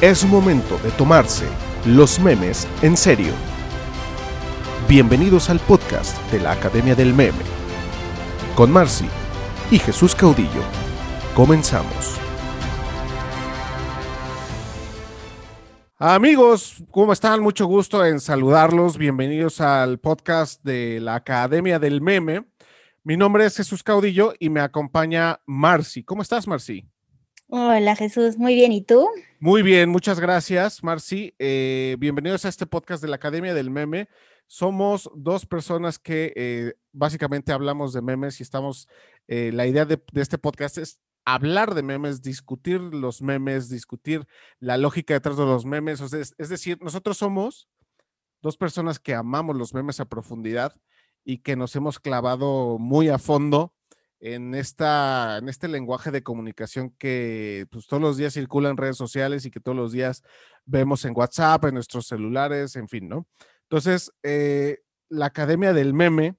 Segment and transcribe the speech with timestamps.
[0.00, 1.44] Es momento de tomarse
[1.84, 3.32] los memes en serio.
[4.88, 7.42] Bienvenidos al podcast de la Academia del Meme.
[8.54, 9.08] Con Marcy
[9.72, 10.62] y Jesús Caudillo.
[11.34, 12.16] Comenzamos.
[15.98, 17.40] Amigos, ¿cómo están?
[17.42, 18.98] Mucho gusto en saludarlos.
[18.98, 22.44] Bienvenidos al podcast de la Academia del Meme.
[23.02, 26.04] Mi nombre es Jesús Caudillo y me acompaña Marcy.
[26.04, 26.88] ¿Cómo estás, Marcy?
[27.50, 28.72] Hola Jesús, muy bien.
[28.72, 29.08] ¿Y tú?
[29.40, 31.34] Muy bien, muchas gracias, Marci.
[31.38, 34.10] Eh, bienvenidos a este podcast de la Academia del Meme.
[34.46, 38.86] Somos dos personas que eh, básicamente hablamos de memes y estamos,
[39.28, 44.26] eh, la idea de, este podcast es hablar de memes, discutir los memes, discutir
[44.60, 46.02] la lógica detrás de los memes.
[46.02, 47.66] es, es decir, nosotros somos
[48.42, 50.76] dos personas que amamos los memes a profundidad
[51.24, 53.72] y que nos hemos clavado muy a fondo
[54.20, 58.96] en, esta, en este lenguaje de comunicación que pues, todos los días circula en redes
[58.96, 60.22] sociales y que todos los días
[60.64, 63.26] vemos en WhatsApp, en nuestros celulares, en fin, ¿no?
[63.62, 66.36] Entonces, eh, la Academia del Meme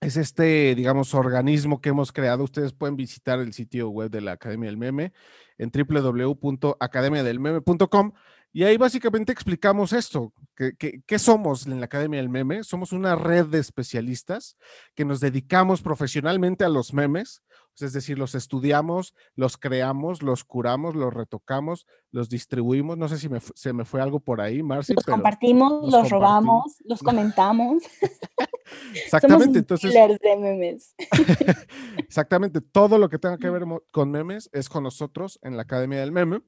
[0.00, 2.42] es este, digamos, organismo que hemos creado.
[2.44, 5.12] Ustedes pueden visitar el sitio web de la Academia del Meme
[5.58, 8.12] en www.academiadelmeme.com
[8.52, 12.64] y ahí básicamente explicamos esto, ¿qué somos en la Academia del Meme?
[12.64, 14.56] Somos una red de especialistas
[14.94, 17.42] que nos dedicamos profesionalmente a los memes,
[17.82, 22.98] es decir, los estudiamos, los creamos, los curamos, los retocamos, los distribuimos.
[22.98, 24.94] No sé si se me fue algo por ahí, Marci.
[24.94, 27.82] Los compartimos, los, robamos, los comentamos.
[28.94, 29.92] Exactamente, entonces.
[29.92, 30.94] de memes.
[31.98, 36.00] Exactamente, todo lo que tenga que ver con memes es con nosotros en la Academia
[36.00, 36.42] del Meme.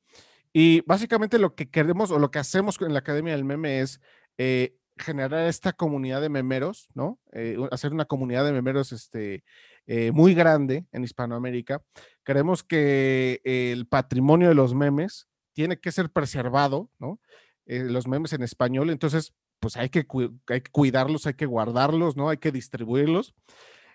[0.53, 4.01] Y básicamente lo que queremos o lo que hacemos en la Academia del Meme es
[4.37, 7.19] eh, generar esta comunidad de memeros, ¿no?
[7.33, 9.45] Eh, hacer una comunidad de memeros este,
[9.87, 11.83] eh, muy grande en Hispanoamérica.
[12.25, 17.21] Queremos que el patrimonio de los memes tiene que ser preservado, ¿no?
[17.65, 20.05] los memes en español, entonces, pues hay que,
[20.49, 22.29] hay que cuidarlos, hay que guardarlos, ¿no?
[22.29, 23.35] Hay que distribuirlos.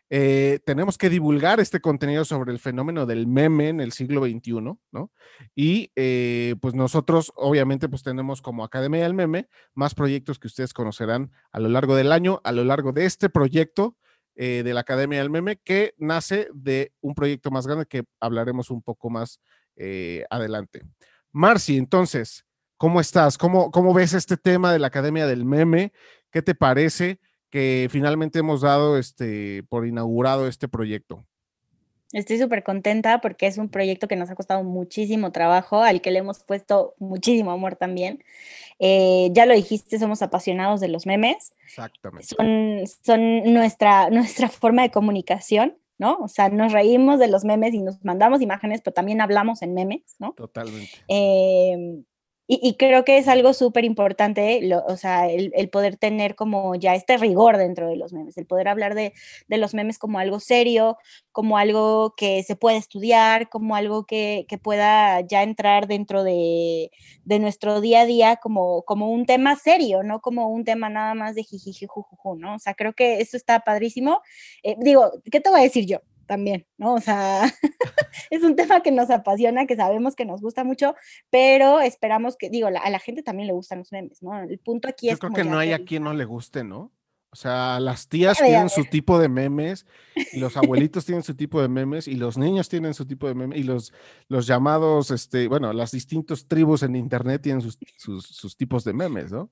[0.10, 4.78] Eh, tenemos que divulgar este contenido sobre el fenómeno del meme en el siglo XXI,
[4.92, 5.12] ¿no?
[5.54, 10.74] Y eh, pues nosotros, obviamente, pues tenemos como Academia del Meme más proyectos que ustedes
[10.74, 13.98] conocerán a lo largo del año, a lo largo de este proyecto
[14.36, 18.70] eh, de la Academia del Meme, que nace de un proyecto más grande que hablaremos
[18.70, 19.42] un poco más
[20.32, 20.82] adelante.
[21.32, 22.48] Marci, entonces,
[22.78, 23.38] ¿cómo estás?
[23.38, 25.94] ¿Cómo, ¿Cómo ves este tema de la Academia del Meme?
[26.32, 27.20] ¿Qué te parece?
[27.50, 31.26] Que finalmente hemos dado este, por inaugurado este proyecto.
[32.14, 36.12] Estoy súper contenta porque es un proyecto que nos ha costado muchísimo trabajo, al que
[36.12, 38.24] le hemos puesto muchísimo amor también.
[38.80, 41.54] Eh, ya lo dijiste, somos apasionados de los memes.
[41.66, 42.28] Exactamente.
[42.28, 46.18] Son, son nuestra, nuestra forma de comunicación, ¿no?
[46.20, 49.74] O sea, nos reímos de los memes y nos mandamos imágenes, pero también hablamos en
[49.74, 50.32] memes, ¿no?
[50.32, 50.92] Totalmente.
[51.10, 52.04] Eh,
[52.50, 57.18] y, creo que es algo súper importante, o sea, el, poder tener como ya este
[57.18, 59.14] rigor dentro de los memes, el poder hablar de,
[59.50, 60.98] los memes como algo serio,
[61.34, 66.90] como algo que se puede estudiar, como algo que, que pueda ya entrar dentro de,
[67.26, 71.16] de, nuestro día a día como, como un tema serio, no como un tema nada
[71.16, 71.88] más de jiji,
[72.38, 72.56] ¿no?
[72.56, 74.22] O sea, creo que eso está padrísimo.
[74.64, 76.00] Eh, digo, ¿qué te voy a decir yo?
[76.28, 76.94] También, ¿no?
[76.94, 77.44] O sea,
[78.30, 80.96] es un tema que nos apasiona, que sabemos que nos gusta mucho,
[81.30, 84.38] pero esperamos que, digo, a la gente también le gustan los memes, ¿no?
[84.40, 85.16] El punto aquí es...
[85.16, 86.92] Yo creo que no hay a quien no le guste, ¿no?
[87.32, 89.86] O sea, las tías tienen su tipo de memes,
[90.34, 93.36] y los abuelitos tienen su tipo de memes, y los niños tienen su tipo de
[93.36, 93.94] memes, y los,
[94.28, 99.32] los llamados, este, bueno, las distintas tribus en internet tienen sus, sus, tipos de memes,
[99.32, 99.52] ¿no?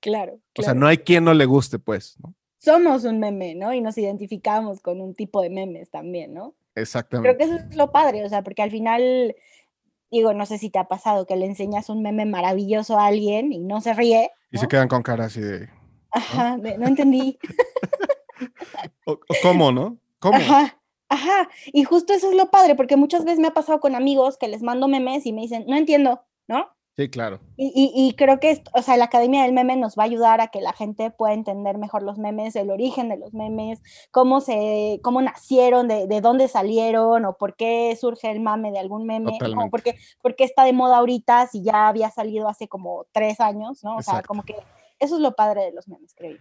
[0.00, 0.40] Claro, claro.
[0.58, 2.34] O sea, no hay quien no le guste, pues, ¿no?
[2.58, 3.72] Somos un meme, ¿no?
[3.72, 6.54] Y nos identificamos con un tipo de memes también, ¿no?
[6.74, 7.36] Exactamente.
[7.36, 9.34] Creo que eso es lo padre, o sea, porque al final,
[10.10, 13.52] digo, no sé si te ha pasado que le enseñas un meme maravilloso a alguien
[13.52, 14.30] y no se ríe.
[14.50, 15.68] Y se quedan con cara así de...
[16.10, 17.38] Ajá, no entendí.
[19.42, 19.98] ¿Cómo, no?
[20.18, 20.36] ¿Cómo?
[20.36, 20.78] Ajá.
[21.08, 24.38] Ajá, y justo eso es lo padre, porque muchas veces me ha pasado con amigos
[24.38, 26.68] que les mando memes y me dicen, no entiendo, ¿no?
[26.96, 27.40] Sí, claro.
[27.58, 30.62] Y, creo que, o sea, la Academia del Meme nos va a ayudar a que
[30.62, 35.20] la gente pueda entender mejor los memes, el origen de los memes, cómo se, cómo
[35.20, 39.82] nacieron, de, dónde salieron, o por qué surge el mame de algún meme, o por
[39.82, 43.96] qué, está de moda ahorita si ya había salido hace como tres años, ¿no?
[43.96, 44.54] O sea, como que
[44.98, 46.38] eso es lo padre de los memes, creo.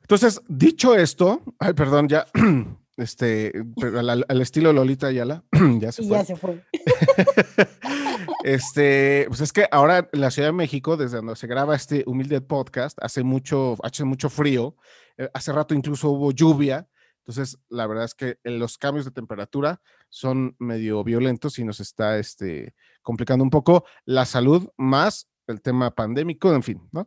[0.00, 2.26] Entonces, dicho esto, ay, perdón, ya
[2.96, 3.52] este,
[4.28, 5.44] al, estilo Lolita Ayala,
[5.78, 6.16] ya se fue.
[6.18, 6.64] Ya se fue.
[8.44, 12.04] este, pues es que ahora en la Ciudad de México, desde donde se graba este
[12.06, 14.76] humilde podcast, hace mucho, hace mucho frío.
[15.16, 16.88] Eh, hace rato incluso hubo lluvia.
[17.18, 19.80] Entonces, la verdad es que los cambios de temperatura
[20.10, 25.94] son medio violentos y nos está este, complicando un poco la salud más el tema
[25.94, 27.06] pandémico, en fin, ¿no?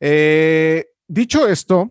[0.00, 1.90] Eh, dicho esto,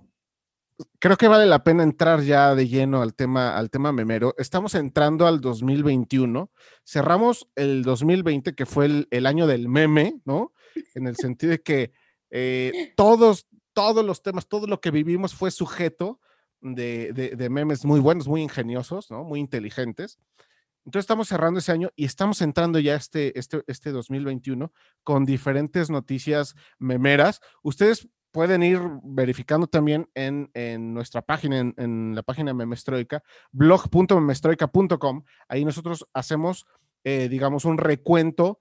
[0.99, 4.33] creo que vale la pena entrar ya de lleno al tema, al tema memero.
[4.37, 6.51] Estamos entrando al 2021.
[6.85, 10.53] Cerramos el 2020, que fue el, año del meme, ¿no?
[10.95, 11.91] En el sentido de que
[12.29, 16.19] eh, todos, todos los temas, todo lo que vivimos fue sujeto
[16.61, 19.23] de, memes muy buenos, muy ingeniosos, ¿no?
[19.23, 20.19] Muy inteligentes.
[20.85, 24.71] Entonces estamos cerrando ese año y estamos entrando ya este, este, este 2021
[25.03, 27.41] con diferentes noticias memeras.
[27.61, 30.49] Ustedes pueden ir verificando también en,
[30.93, 35.23] nuestra página, en, la página Memestroica, blog.memestroica.com.
[35.47, 36.65] Ahí nosotros hacemos,
[37.03, 38.59] eh, digamos, un recuento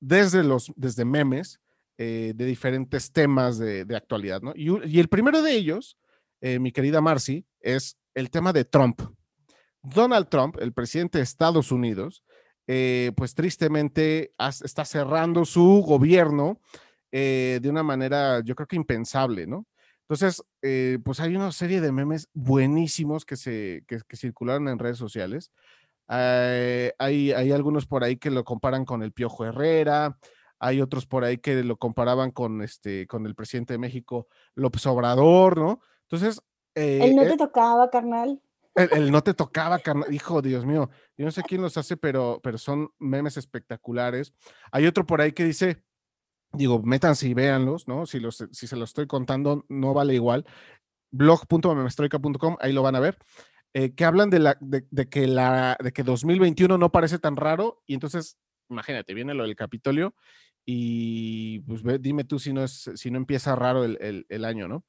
[0.00, 1.60] desde los desde memes
[1.98, 4.52] eh, de diferentes temas de, actualidad, ¿no?
[4.56, 5.98] Y, el primero de ellos,
[6.40, 9.00] eh, mi querida Marcy, es el tema de Trump.
[9.82, 12.24] Donald Trump, el presidente de Estados Unidos,
[13.16, 16.60] pues tristemente está cerrando su gobierno
[17.12, 19.66] eh, de una manera, yo creo que impensable, ¿no?
[20.08, 24.98] Entonces, eh, pues hay una serie de memes buenísimos que, se, que, circularon en redes
[24.98, 25.52] sociales.
[26.08, 30.18] Eh, hay, hay algunos por ahí que lo comparan con el Piojo Herrera,
[30.58, 34.86] hay otros por ahí que lo comparaban con, este, con el presidente de México, López
[34.86, 35.80] Obrador, ¿no?
[36.02, 36.42] Entonces...
[36.74, 38.40] el no te tocaba, carnal.
[38.74, 40.12] El, no te tocaba, carnal.
[40.12, 44.32] Hijo, Dios mío, yo no sé quién los hace, pero, pero son memes espectaculares.
[44.70, 45.82] Hay otro por ahí que dice,
[46.52, 48.06] digo, métanse y véanlos, ¿no?
[48.06, 50.44] Si, los, si se los estoy contando, no vale igual.
[51.10, 53.18] blog.memestroica.com, ahí lo van a ver.
[53.74, 57.82] Eh, que hablan de, la, de, que la, de que 2021 no parece tan raro
[57.86, 58.38] y entonces,
[58.68, 60.14] imagínate, viene lo del Capitolio
[60.66, 64.84] y pues dime tú si no, es, si no empieza raro el, el, año, ¿no?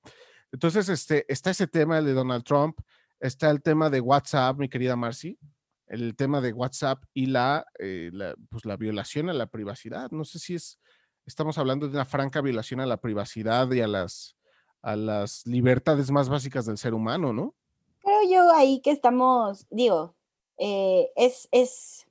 [0.51, 2.77] Entonces, este, está ese tema de Donald Trump,
[3.21, 5.39] está el tema de WhatsApp, mi querida Marcy,
[5.87, 8.11] el tema de WhatsApp y la, eh,
[8.49, 10.11] pues la violación a la privacidad.
[10.11, 10.79] No sé si es
[11.25, 14.35] estamos hablando de una franca violación a la privacidad y a las,
[14.81, 17.53] a las libertades más básicas del ser humano, ¿no?
[17.99, 20.15] Creo yo ahí que estamos, digo,
[20.57, 22.05] eh, es, es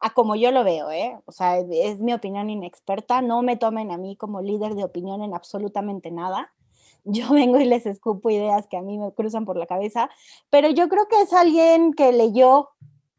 [0.00, 1.18] a como yo lo veo, ¿eh?
[1.26, 5.22] O sea, es mi opinión inexperta, no me tomen a mí como líder de opinión
[5.22, 6.52] en absolutamente nada.
[7.04, 10.10] Yo vengo y les escupo ideas que a mí me cruzan por la cabeza,
[10.50, 12.68] pero yo creo que es alguien que leyó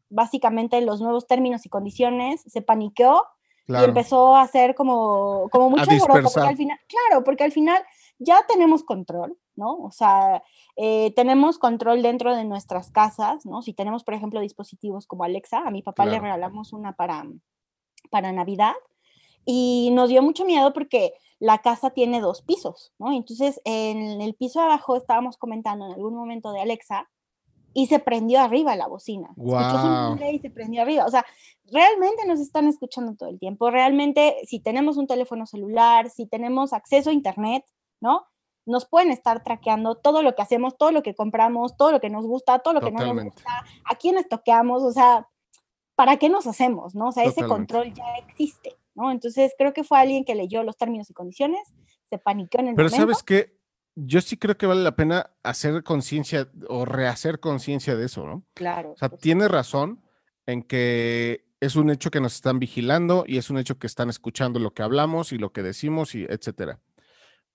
[0.08, 3.24] básicamente los nuevos términos y condiciones, se paniqueó
[3.66, 7.82] y empezó a hacer como, como mucho alboroto, porque al final, claro, porque al final
[8.18, 9.76] ya tenemos control, ¿no?
[9.76, 10.42] O sea,
[10.76, 13.62] eh, tenemos control dentro de nuestras casas, ¿no?
[13.62, 17.26] Si tenemos, por ejemplo, dispositivos como Alexa, a mi papá le regalamos una para,
[18.10, 18.74] para Navidad
[19.44, 23.12] y nos dio mucho miedo porque la casa tiene dos pisos, ¿no?
[23.12, 27.08] Entonces, en el piso de abajo estábamos comentando en algún momento de Alexa
[27.74, 29.30] y se prendió arriba la bocina.
[29.36, 31.04] Escuchó su y se prendió arriba.
[31.06, 31.24] O sea,
[31.70, 33.70] realmente nos están escuchando todo el tiempo.
[33.70, 37.64] Realmente, si tenemos un teléfono celular, si tenemos acceso a Internet,
[38.00, 38.26] ¿no?
[38.64, 42.10] Nos pueden estar traqueando todo lo que hacemos, todo lo que compramos, todo lo que
[42.10, 45.28] nos gusta, todo lo que no nos gusta, a quiénes toqueamos, o sea,
[45.96, 47.08] ¿para qué nos hacemos, no?
[47.08, 49.10] O sea, ese control ya existe, ¿no?
[49.10, 51.60] Entonces, creo que fue alguien que leyó los términos y condiciones,
[52.04, 53.61] se paniquó en el Pero ¿sabes qué?
[53.94, 58.44] Yo sí creo que vale la pena hacer conciencia o rehacer conciencia de eso, ¿no?
[58.54, 58.92] Claro.
[58.92, 60.02] O sea, tiene razón
[60.46, 64.10] en que es un hecho que nos están vigilando y es un hecho que están
[64.10, 66.80] escuchando lo que hablamos y lo que decimos y etcétera.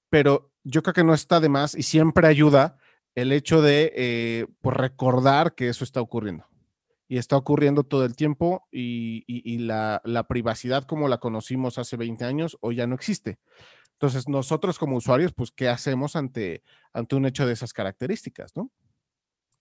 [0.10, 2.78] Pero yo creo que no está de más y siempre ayuda
[3.16, 6.46] el hecho de eh, pues, recordar que eso está ocurriendo.
[7.10, 11.96] Y está ocurriendo todo el tiempo y, y, la, la, privacidad como la conocimos hace
[11.96, 13.40] 20 años hoy ya no existe.
[14.00, 16.62] Entonces, nosotros como usuarios, pues, ¿qué hacemos ante,
[16.94, 18.70] ante un hecho de esas características, no?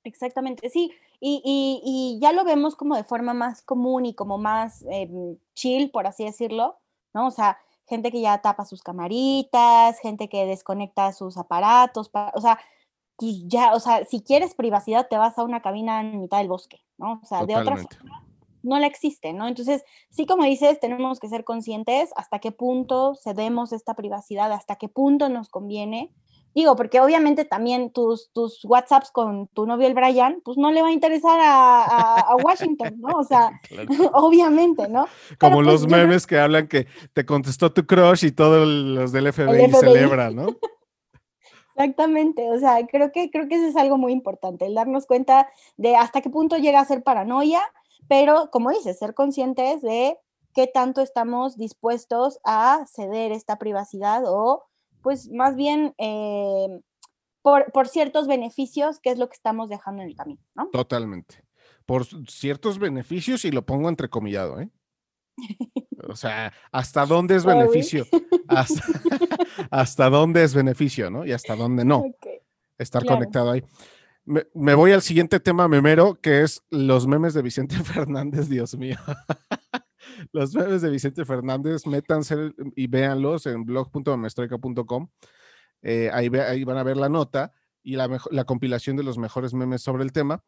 [0.05, 0.93] Exactamente, sí.
[1.21, 6.07] Y, ya lo vemos como de forma más común y como más em, chill, por
[6.07, 6.79] así decirlo,
[7.15, 7.29] ¿no?
[7.29, 12.59] O sea, gente que ya tapa sus camaritas, gente que desconecta sus aparatos, o sea,
[13.19, 16.85] ya, o sea, si quieres privacidad, te vas a una cabina en mitad del bosque,
[16.99, 17.21] ¿no?
[17.23, 18.26] O sea, de otra forma,
[18.67, 19.49] no la existe, ¿no?
[19.49, 24.77] Entonces, sí, como dices, tenemos que ser conscientes hasta qué punto cedemos esta privacidad, hasta
[24.77, 26.13] qué punto nos conviene.
[26.55, 30.81] Digo, porque obviamente también tus, tus WhatsApps con tu novio el Brian, pues no le
[30.81, 33.19] va a interesar a, Washington, ¿no?
[33.19, 33.61] O sea,
[34.15, 35.07] obviamente, ¿no?
[35.39, 39.33] Como los pues, memes que hablan que te contestó tu crush y todos los del
[39.33, 40.47] FBI, celebran, ¿no?
[41.77, 45.47] Exactamente, o sea, creo que, creo que eso es algo muy importante, el darnos cuenta
[45.77, 47.61] de hasta qué punto llega a ser paranoia
[48.09, 50.19] pero como dices, ser conscientes de
[50.55, 54.65] qué tanto estamos dispuestos a ceder esta privacidad o
[55.03, 56.81] pues más bien eh,
[57.43, 60.69] por, por ciertos beneficios, que es lo que estamos dejando en el camino, ¿no?
[60.71, 61.45] Totalmente.
[61.85, 64.71] Por ciertos beneficios y lo pongo entrecomillado, ¿eh?
[66.09, 68.07] O sea, ¿hasta dónde es beneficio?
[69.71, 71.27] Hasta, dónde es beneficio, ¿no?
[71.27, 72.05] Y hasta dónde no.
[72.79, 73.65] Estar conectado ahí.
[74.27, 78.99] Me, voy al siguiente tema memero, que es los memes de Vicente Fernández, Dios mío.
[80.33, 85.09] los memes de Vicente Fernández, métanse y véanlos en blog.memestroica.com.
[85.83, 87.53] Eh, ahí, ahí, van a ver la nota
[87.85, 90.43] y la, la, compilación de los mejores memes sobre el tema.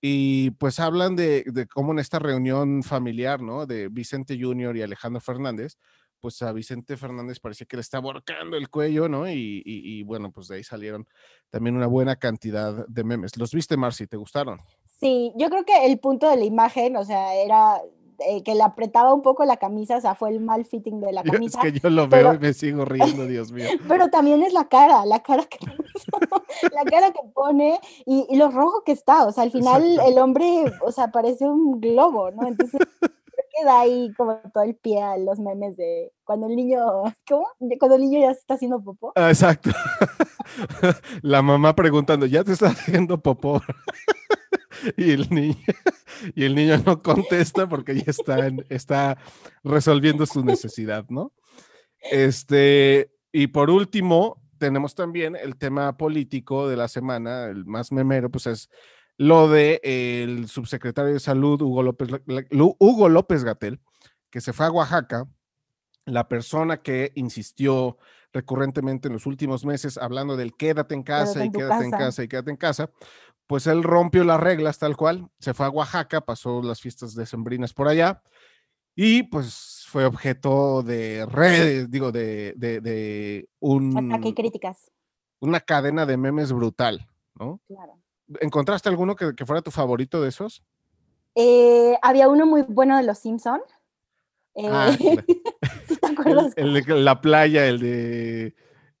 [0.00, 3.66] Y pues hablan de, de, cómo en esta reunión familiar, ¿no?
[3.66, 5.76] De Vicente Junior y Alejandro Fernández,
[6.20, 9.28] pues a Vicente Fernández parecía que le está borcando el cuello, ¿no?
[9.28, 11.06] Y, y, bueno, pues de ahí salieron
[11.50, 13.36] también una buena cantidad de memes.
[13.36, 14.06] ¿Los viste, Marcy?
[14.06, 14.60] ¿Te gustaron?
[15.00, 17.80] Sí, yo creo que el punto de la imagen, o sea, era
[18.20, 21.12] eh, que le apretaba un poco la camisa, o sea, fue el mal fitting de
[21.12, 21.60] la camisa.
[21.62, 23.68] es que yo lo veo y me sigo riendo, Dios mío.
[23.88, 25.58] Pero también es la cara, la cara que
[26.74, 30.18] la cara que pone y, y, lo rojo que está, o sea, al final el
[30.18, 32.48] hombre, o sea, parece un globo, ¿no?
[32.48, 32.80] Entonces
[33.56, 36.80] queda ahí como todo el pie a los memes de cuando el niño,
[37.28, 37.46] ¿cómo?
[37.78, 39.12] Cuando el niño ya se está haciendo popó.
[39.16, 39.70] Ah, exacto.
[41.22, 43.62] La mamá preguntando, ¿ya te está haciendo popó?
[44.96, 45.56] y el niño,
[46.34, 49.18] y el niño no contesta porque ya está, está
[49.64, 51.32] resolviendo su necesidad, ¿no?
[52.00, 58.30] Este, y por último, tenemos también el tema político de la semana, el más memero,
[58.30, 58.70] pues es
[59.18, 62.08] lo de el subsecretario de Salud, Hugo López,
[62.78, 63.80] Hugo López Gatel,
[64.30, 65.28] que se fue a Oaxaca,
[66.06, 67.98] la persona que insistió
[68.32, 72.28] recurrentemente en los últimos meses hablando del quédate en casa y quédate en casa y
[72.28, 72.90] quédate en casa,
[73.46, 77.74] pues él rompió las reglas tal cual, se fue a Oaxaca, pasó las fiestas decembrinas
[77.74, 78.22] por allá
[78.94, 84.12] y pues fue objeto de redes, digo, de, de, un...
[84.12, 84.92] Ataque críticas.
[85.40, 87.60] Una cadena de memes brutal, ¿no?
[87.66, 87.98] Claro.
[88.40, 90.62] ¿Encontraste alguno que, fuera tu favorito de esos?
[91.34, 93.60] Eh, había uno muy bueno de Los Simpson.
[94.64, 95.24] Ah, eh,
[96.00, 96.52] ¿Te acuerdas?
[96.56, 98.54] El, de la playa, el de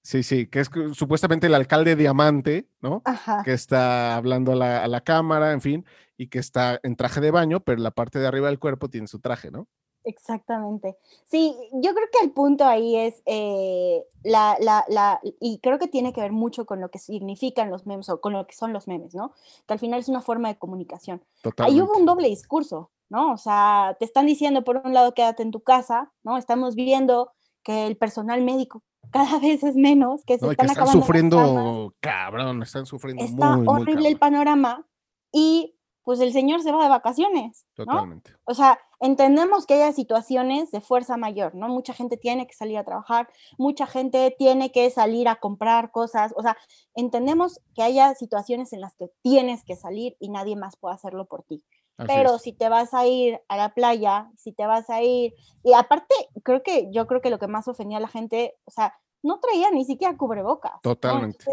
[0.08, 3.02] Sí, sí, que es supuestamente el alcalde Diamante, ¿no?
[3.04, 3.42] Ajá.
[3.44, 5.84] Que está hablando a la, cámara, en fin,
[6.16, 9.06] y que está en traje de baño, pero la parte de arriba del cuerpo tiene
[9.06, 9.68] su traje, ¿no?
[10.04, 10.96] Exactamente.
[11.26, 15.88] Sí, yo creo que el punto ahí es eh, la, la, la, y creo que
[15.88, 18.72] tiene que ver mucho con lo que significan los memes o con lo que son
[18.72, 19.32] los memes, ¿no?
[19.66, 21.22] Que al final es una forma de comunicación.
[21.42, 21.80] Totalmente.
[21.80, 23.32] Ahí hubo un doble discurso, ¿no?
[23.32, 26.36] O sea, te están diciendo por un lado quédate en tu casa, ¿no?
[26.38, 32.62] Estamos viendo que el personal médico cada vez es menos, que se están, sufriendo, cabrón,
[32.62, 34.86] están sufriendo Está horrible el panorama
[35.32, 35.77] y
[36.08, 37.66] pues el señor se va de vacaciones.
[37.74, 38.34] Totalmente.
[38.44, 41.68] O sea, entendemos que haya situaciones de fuerza mayor, ¿no?
[41.68, 46.32] Mucha gente tiene que salir a trabajar, mucha gente tiene que salir a comprar cosas,
[46.34, 46.56] o sea,
[46.94, 51.26] entendemos que haya situaciones en las que tienes que salir y nadie más puede hacerlo
[51.26, 51.62] por ti.
[51.98, 55.74] Pero si te vas a ir a la playa, si te vas a ir, y
[55.74, 58.94] aparte, creo que yo creo que lo que más ofendía a la gente, o sea,
[59.22, 60.80] no traía ni siquiera cubrebocas.
[60.80, 61.44] Totalmente.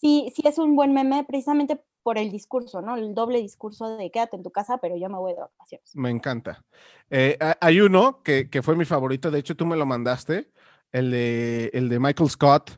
[0.00, 2.96] sí, sí es un buen meme precisamente por el discurso, ¿no?
[2.96, 5.94] El doble discurso de quédate en tu casa, pero yo me voy de vacaciones.
[5.94, 6.64] Me encanta.
[7.10, 10.50] Eh, hay uno que, que, fue mi favorito, de hecho tú me lo mandaste,
[10.92, 12.70] el de, el de Michael Scott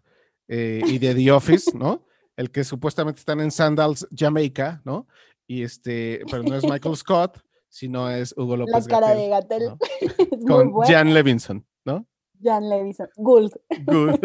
[0.49, 2.07] eh, y de The Office, ¿no?
[2.37, 5.07] El que supuestamente están en Sandals, Jamaica, ¿no?
[5.53, 7.39] y este, pero no es Michael Scott,
[7.69, 8.87] sino es Hugo López.
[8.87, 9.73] La cara de Gatel.
[10.49, 12.07] Con Jan Levinson, ¿no?
[12.43, 13.53] Jan Levinson, Gould.
[13.85, 14.19] Gould.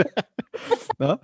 [1.00, 1.20] ¿No?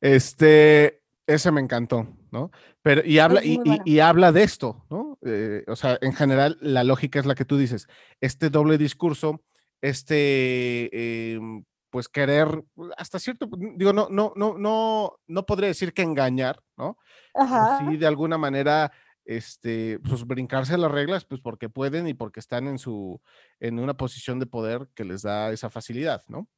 [0.00, 2.50] Este, ese me encantó, ¿no?
[2.82, 5.18] Pero, y habla, y, y, habla de esto, ¿no?
[5.22, 7.88] Eh, o sea, en general, la lógica es la que tú dices.
[8.20, 9.42] Este doble discurso,
[9.80, 12.64] este, em, pues querer,
[12.96, 16.98] hasta cierto, digo, no, no, no, no, no podría decir que engañar, ¿no?
[17.34, 17.78] Ajá.
[17.80, 18.92] sí, de alguna manera
[19.26, 23.20] este, pues brincarse las reglas, pues porque pueden y porque están en su,
[23.60, 26.48] en una posición de poder que les da esa facilidad, ¿no?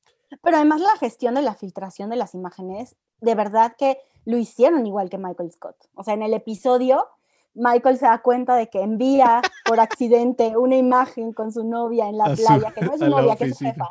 [0.43, 3.97] Pero además la gestión de la filtración de las imágenes, de verdad que
[4.29, 5.77] lo hicieron igual que Michael Scott.
[5.95, 7.09] O sea, en el episodio,
[7.55, 12.19] Michael se da cuenta de que envía por accidente una imagen con su novia en
[12.19, 13.89] la playa, que no es su novia, que es su jefa,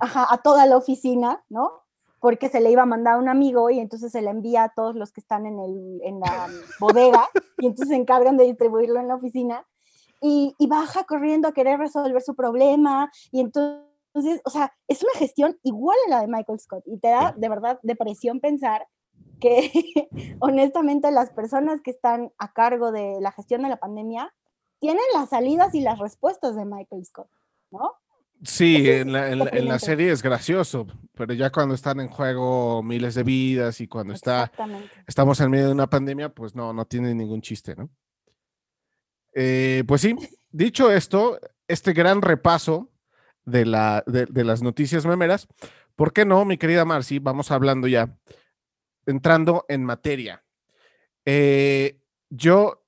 [0.00, 1.82] a toda la oficina, ¿no?
[2.18, 4.68] porque se le iba a mandar a un amigo y entonces se le envía a
[4.70, 6.48] todos los que están en, el, en la
[6.80, 9.66] bodega y entonces se encargan de distribuirlo en la oficina
[10.22, 15.12] y, y, baja corriendo a querer resolver su problema y entonces, o sea, es una
[15.18, 18.86] gestión igual a la de Michael Scott y te da de verdad depresión pensar
[19.44, 20.08] que
[20.40, 24.34] honestamente las personas que están a cargo de la gestión de la pandemia
[24.78, 27.28] tienen las salidas y las respuestas de Michael Scott,
[27.70, 27.92] ¿no?
[28.42, 30.86] Sí, en la, en, la, serie es gracioso.
[31.14, 34.50] pero ya cuando están en juego miles de vidas y cuando está,
[35.06, 37.88] estamos en medio de una pandemia, pues no, no tiene ningún chiste, ¿no?
[39.34, 40.14] Eh, pues sí,
[40.50, 42.90] dicho esto, este gran repaso
[43.44, 45.48] de, la, de, las noticias memeras,
[45.96, 47.18] ¿por qué no, mi querida Marcy?
[47.18, 48.16] Vamos hablando ya,
[49.06, 50.44] entrando en materia.
[51.24, 52.84] Eh, yo,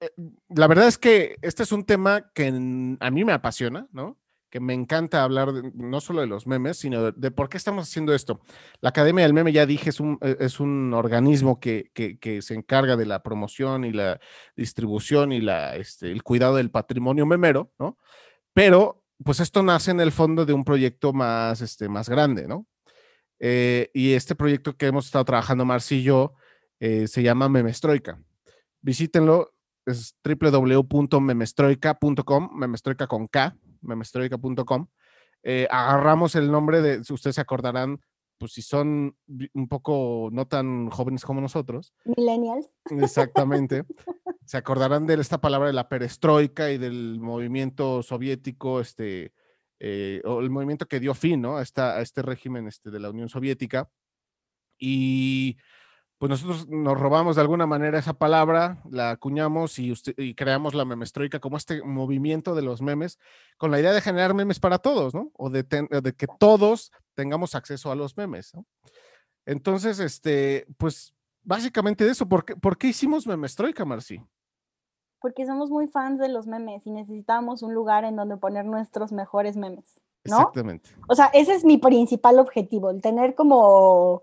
[0.00, 0.10] eh,
[0.48, 4.18] la verdad es que este es un tema que a mí me apasiona, ¿no?
[4.50, 8.14] que me encanta hablar no solo de los memes, sino de, por qué estamos haciendo
[8.14, 8.40] esto.
[8.80, 12.54] La Academia del Meme, ya dije, es un, e, es un organismo que, que, se
[12.54, 14.20] encarga de la promoción y la
[14.56, 17.98] distribución y la, este, el cuidado del patrimonio memero, ¿no?
[18.52, 22.66] Pero, pues esto nace en el fondo de un proyecto más, este, más grande, ¿no?
[23.38, 26.34] Eh, y este proyecto que hemos estado trabajando Marci y yo
[26.80, 28.20] eh, se llama Memestroika.
[28.80, 29.52] Visítenlo,
[29.84, 34.86] es www.memestroika.com, memestroika con K, memestroica.com,
[35.42, 38.00] eh, agarramos el nombre de, ustedes se acordarán,
[38.38, 39.16] pues si son
[39.54, 41.94] un poco no tan jóvenes como nosotros.
[42.04, 42.68] Millennials.
[42.90, 43.84] Exactamente.
[44.44, 49.32] se acordarán de esta palabra de la perestroika y del movimiento soviético, este,
[49.78, 51.56] eh, o el movimiento que dio fin ¿no?
[51.58, 53.88] a, este régimen este, de la Unión Soviética.
[54.78, 55.56] Y
[56.18, 59.94] pues nosotros nos robamos de alguna manera esa palabra, la acuñamos y,
[60.34, 63.18] creamos la memestroica como este movimiento de los memes,
[63.58, 65.30] con la idea de generar memes para todos, ¿no?
[65.34, 65.66] O de,
[66.16, 68.52] que todos tengamos acceso a los memes.
[69.44, 74.20] Entonces, este, pues básicamente de eso, ¿por qué, ¿por qué hicimos memestroica, Marci?
[75.20, 79.12] Porque somos muy fans de los memes y necesitamos un lugar en donde poner nuestros
[79.12, 80.36] mejores memes, ¿no?
[80.36, 80.90] Exactamente.
[81.08, 84.22] O sea, ese es mi principal objetivo, el tener como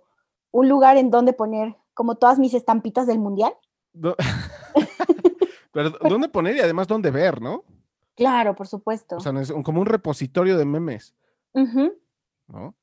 [0.51, 3.53] un lugar en donde poner como todas mis estampitas del mundial.
[5.73, 7.63] Pero ¿dónde poner y además dónde ver, no?
[8.15, 9.17] Claro, por supuesto.
[9.17, 11.15] O sea, es como un repositorio de memes.
[11.53, 12.75] ¿No?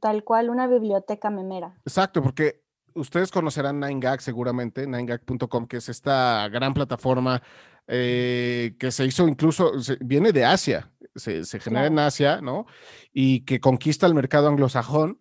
[0.00, 1.76] Tal cual, una biblioteca memera.
[1.84, 2.61] Exacto, porque
[2.94, 7.42] ustedes conocerán 9gag seguramente, 9gag.com, que es esta gran plataforma
[7.86, 12.66] eh, que se hizo incluso, viene de Asia, se, genera en Asia, ¿no?
[13.12, 15.20] Y que conquista el mercado anglosajón,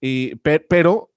[0.00, 1.12] y, pero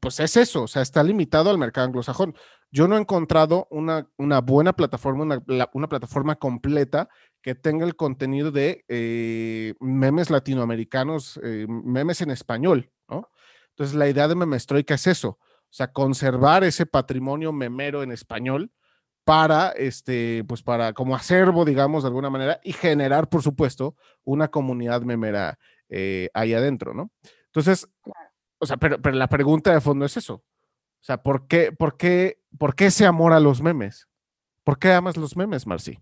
[0.00, 2.34] pues es eso, o sea, está limitado al mercado anglosajón.
[2.70, 5.40] Yo no he encontrado una, una buena plataforma,
[5.72, 7.08] una, plataforma completa
[7.40, 13.28] que tenga el contenido de eh, memes latinoamericanos, eh, memes en español, ¿no?
[13.74, 18.70] Entonces, la idea de Memestroika es eso, o sea, conservar ese patrimonio memero en español
[19.24, 24.48] para, este, pues para, como acervo, digamos, de alguna manera, y generar, por supuesto, una
[24.48, 25.58] comunidad memera
[25.88, 27.10] eh, ahí adentro, ¿no?
[27.46, 27.88] Entonces,
[28.58, 30.34] o sea, pero, pero la pregunta de fondo es eso.
[30.34, 34.08] O sea, ¿por qué, por qué, por qué ese amor a los memes?
[34.62, 35.98] ¿Por qué amas los memes, Marci?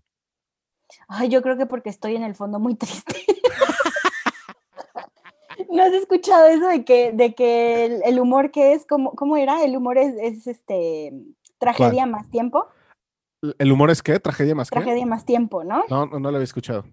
[1.07, 3.25] Ay, yo creo que porque estoy en el fondo muy triste.
[5.71, 9.63] ¿No has escuchado eso de que, de que el, humor que es, ¿cómo, cómo era?
[9.63, 11.13] El humor es, este
[11.57, 12.67] tragedia más tiempo.
[13.57, 14.19] ¿El humor es qué?
[14.19, 15.83] ¿Tragedia más Tragedia más tiempo, ¿no?
[15.89, 16.85] No, no, lo había escuchado.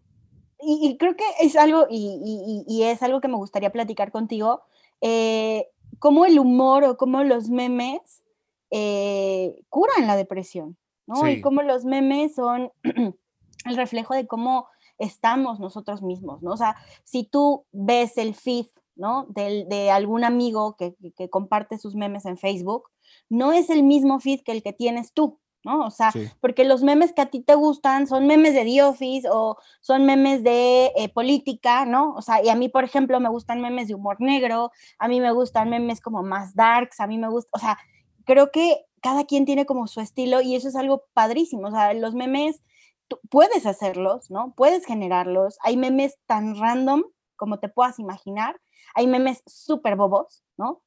[0.63, 4.63] Y, creo que es algo, y, y, es algo que me gustaría platicar contigo,
[5.01, 8.23] eh, cómo el humor o cómo los memes
[8.71, 11.27] eh, curan la depresión, ¿no?
[11.29, 14.67] Y cómo los memes son el reflejo de cómo
[15.01, 16.53] estamos nosotros mismos, ¿no?
[16.53, 19.27] O sea, si tú ves el feed, ¿no?
[19.31, 22.91] De, de algún amigo que, que, comparte sus memes en Facebook,
[23.29, 25.87] no es el mismo feed que el que tienes tú, ¿no?
[25.87, 29.29] O sea, porque los memes que a ti te gustan son memes de The Office
[29.31, 32.15] o son memes de eh, política, ¿no?
[32.15, 35.21] O sea, y a mí, por ejemplo, me gustan memes de humor negro, a mí
[35.21, 37.79] me gustan memes como más darks, a mí me gusta, o sea,
[38.25, 41.95] creo que cada quien tiene como su estilo y eso es algo padrísimo, o sea,
[41.95, 42.63] los memes,
[43.11, 44.55] tú puedes hacerlos, ¿no?
[44.57, 47.03] Puedes generarlos, hay memes tan random
[47.35, 48.61] como te puedas imaginar,
[48.95, 50.83] hay memes súper bobos, ¿no?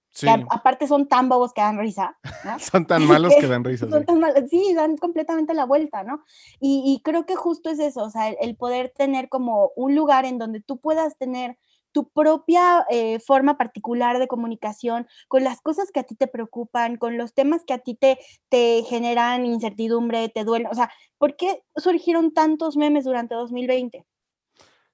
[0.52, 2.16] aparte son tan bobos que dan risa.
[2.60, 3.90] son tan malos que dan risa.
[3.90, 4.48] Son sí.
[4.50, 6.24] sí, dan completamente la vuelta, ¿no?
[6.60, 10.38] Y, creo que justo es eso, o sea, el, poder tener como un lugar en
[10.38, 11.58] donde tú puedas tener
[11.94, 16.98] tu propia eh, forma particular de comunicación con las cosas que a ti te preocupan,
[16.98, 20.68] con los temas que a ti te, te generan incertidumbre, te duelen.
[20.70, 24.06] O sea, ¿por qué surgieron tantos memes durante 2020?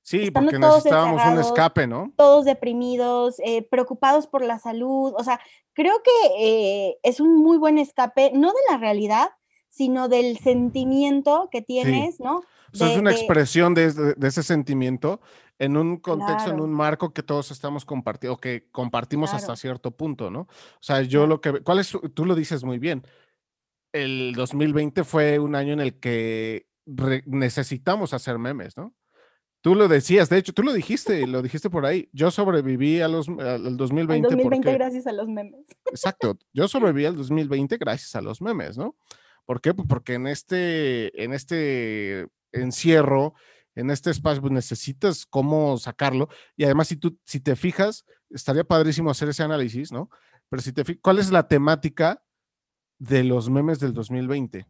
[0.02, 2.12] Sí, porque necesitábamos un escape, ¿no?
[2.16, 5.14] Todos deprimidos, eh, preocupados por la salud.
[5.16, 5.40] O sea,
[5.74, 9.30] creo que eh, es un muy buen escape, no de la realidad,
[9.70, 12.38] sino del sentimiento que tienes, ¿no?
[12.74, 15.22] O sea, es una expresión de, ese sentimiento
[15.60, 20.32] en un contexto, en un marco que todos estamos compartiendo, que compartimos hasta cierto punto,
[20.32, 20.42] ¿no?
[20.42, 21.96] O sea, yo lo que, ¿cuál es?
[22.14, 23.04] Tú lo dices muy bien.
[23.92, 26.68] El 2020 fue un año en el que
[27.26, 28.96] necesitamos hacer memes, ¿no?
[29.62, 32.08] Tú lo decías, de hecho, tú lo dijiste, lo dijiste por ahí.
[32.14, 34.28] Yo sobreviví a los, al 2020.
[34.28, 35.68] Al 2020 gracias a los memes.
[35.88, 38.96] Exacto, yo sobreviví al 2020 gracias a los memes, ¿no?
[39.46, 39.74] ¿Por qué?
[39.74, 43.34] Porque en este, en este encierro,
[43.80, 46.30] en este espacio, pues necesitas cómo sacarlo.
[46.56, 50.10] Y además, si tú, si te fijas, estaría padrísimo hacer ese análisis, ¿no?
[50.50, 52.24] Pero si te fijas, ¿cuál es la temática
[52.98, 54.68] de los memes del 2020?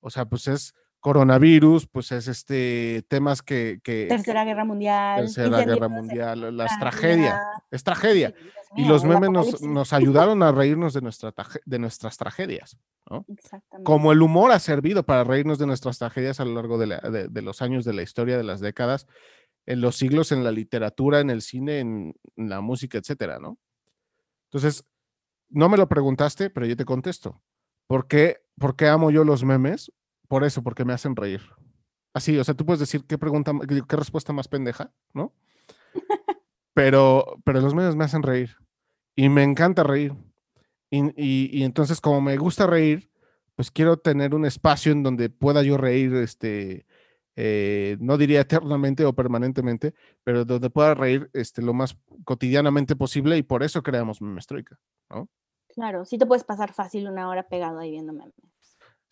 [0.00, 3.80] O sea, pues es coronavirus, pues es este temas que...
[3.84, 5.20] Tercera Guerra Mundial.
[5.20, 7.40] Tercera Guerra Mundial, las tragedias.
[7.70, 8.34] Es tragedia.
[8.74, 11.32] y los memes nos, nos, ayudaron a reírnos de, nuestra,
[11.64, 12.76] de nuestras tragedias.
[13.08, 13.24] ¿no?
[13.28, 13.84] Exactamente.
[13.84, 17.42] Como el humor ha servido para reírnos de nuestras tragedias a lo largo de, de,
[17.42, 19.06] los años de la historia, de las décadas,
[19.66, 23.58] en los siglos, en la literatura, en el cine, en, en la música, etcétera, ¿no?
[24.50, 24.84] Entonces,
[25.48, 27.42] no me lo preguntaste, pero yo te contesto.
[27.86, 29.92] ¿Por qué, ¿Por qué amo yo los memes?
[30.28, 31.42] Por eso, porque me hacen reír.
[32.14, 35.34] Así, o sea, tú puedes decir qué pregunta, qué, respuesta más pendeja, ¿no?
[36.74, 38.54] Pero, pero los medios me hacen reír
[39.14, 40.14] y me encanta reír.
[40.90, 43.10] Y, entonces, como me gusta reír,
[43.54, 46.84] pues quiero tener un espacio en donde pueda yo reír, este,
[47.34, 53.38] eh, no diría eternamente o permanentemente, pero donde pueda reír este, lo más cotidianamente posible
[53.38, 55.30] y por eso creamos Memestroika, ¿no?
[55.74, 58.34] Claro, sí te puedes pasar fácil una hora pegado ahí viendo memes.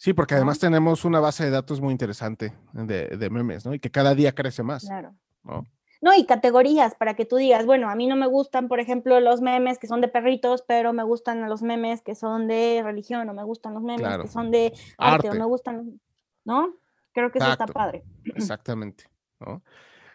[0.04, 3.72] Sí, porque además tenemos una base de datos muy interesante de, memes, ¿no?
[3.72, 4.84] Y que cada día crece más.
[4.84, 5.14] Claro.
[5.44, 5.64] ¿no?
[6.02, 9.18] No, y categorías para que tú digas, bueno, a mí no me gustan, por ejemplo,
[9.20, 13.26] los memes que son de perritos, pero me gustan los memes que son de religión,
[13.30, 15.98] o me gustan los memes que son de arte, o me gustan,
[16.44, 16.74] ¿no?
[17.12, 18.04] Creo que eso está padre.
[18.26, 19.04] Exactamente,
[19.40, 19.62] ¿no?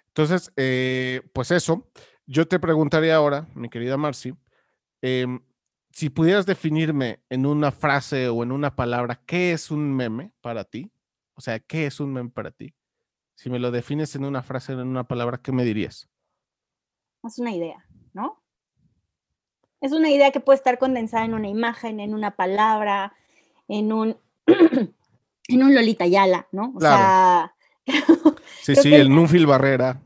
[0.10, 1.88] Entonces, eh, pues eso,
[2.28, 4.36] yo te preguntaría ahora, mi querida Marcy,
[5.02, 5.26] eh,
[5.92, 10.64] si pudieras definirme en una frase o en una palabra, ¿qué es un meme para
[10.64, 10.92] ti?
[11.34, 12.74] O sea, ¿qué es un meme para ti?
[13.36, 16.10] Si me lo defines en una frase o en una palabra, ¿qué me dirías?
[17.24, 18.42] Es una idea, ¿no?
[19.82, 23.14] Es una idea que puede estar condensada en una imagen, en una palabra,
[23.68, 26.74] en un, en un Lolita Yala, ¿no?
[26.76, 27.56] O sea.
[28.62, 30.02] sí, sí, el Núfil Barrera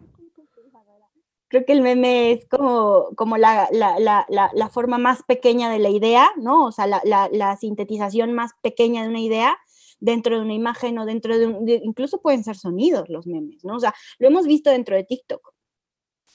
[1.54, 3.70] creo que el meme es como, como la,
[4.72, 6.66] forma más pequeña de la idea, ¿no?
[6.66, 9.60] O sea, la, sintetización más pequeña de una idea
[10.00, 13.76] dentro de una imagen o dentro de un, incluso pueden ser sonidos los memes, ¿no?
[13.76, 15.54] O sea, lo hemos visto dentro de TikTok.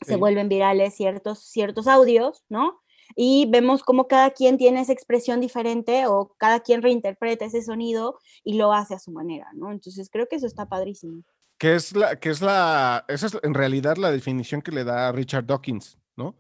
[0.07, 2.81] Se vuelven virales ciertos, ciertos audios, ¿no?
[3.17, 8.21] Y vemos cómo cada quien tiene esa expresión diferente o cada quien reinterpreta ese sonido
[8.45, 9.73] y lo hace a su manera, ¿no?
[9.73, 11.25] Entonces creo que eso está padrísimo
[11.59, 15.13] que es la, que es la, esa es en realidad la definición que le da
[15.13, 16.37] Richard Dawkins, ¿no?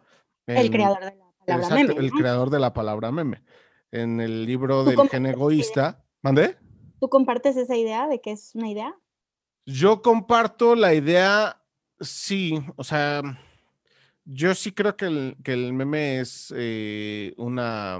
[0.46, 1.94] el creador de la palabra meme.
[1.98, 3.42] El creador de la palabra meme.
[3.90, 6.02] En el libro del gen egoísta.
[6.22, 6.56] ¿Mandé?
[7.00, 8.94] ¿Tú compartes esa idea de que es una idea?
[9.66, 11.62] Yo comparto la idea,
[12.00, 13.22] sí, o sea,
[14.24, 17.98] yo sí creo que el, que el meme es eh, una,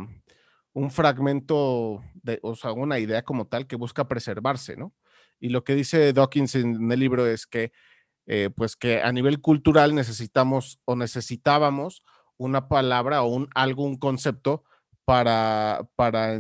[0.73, 4.95] un fragmento, de, o sea, una idea como tal que busca preservarse, ¿no?
[5.41, 7.73] Y lo que dice Dawkins en el libro es que,
[8.27, 12.03] eh, pues que a nivel cultural necesitamos o necesitábamos
[12.37, 14.65] una palabra o un, algún concepto
[15.05, 16.39] para, para,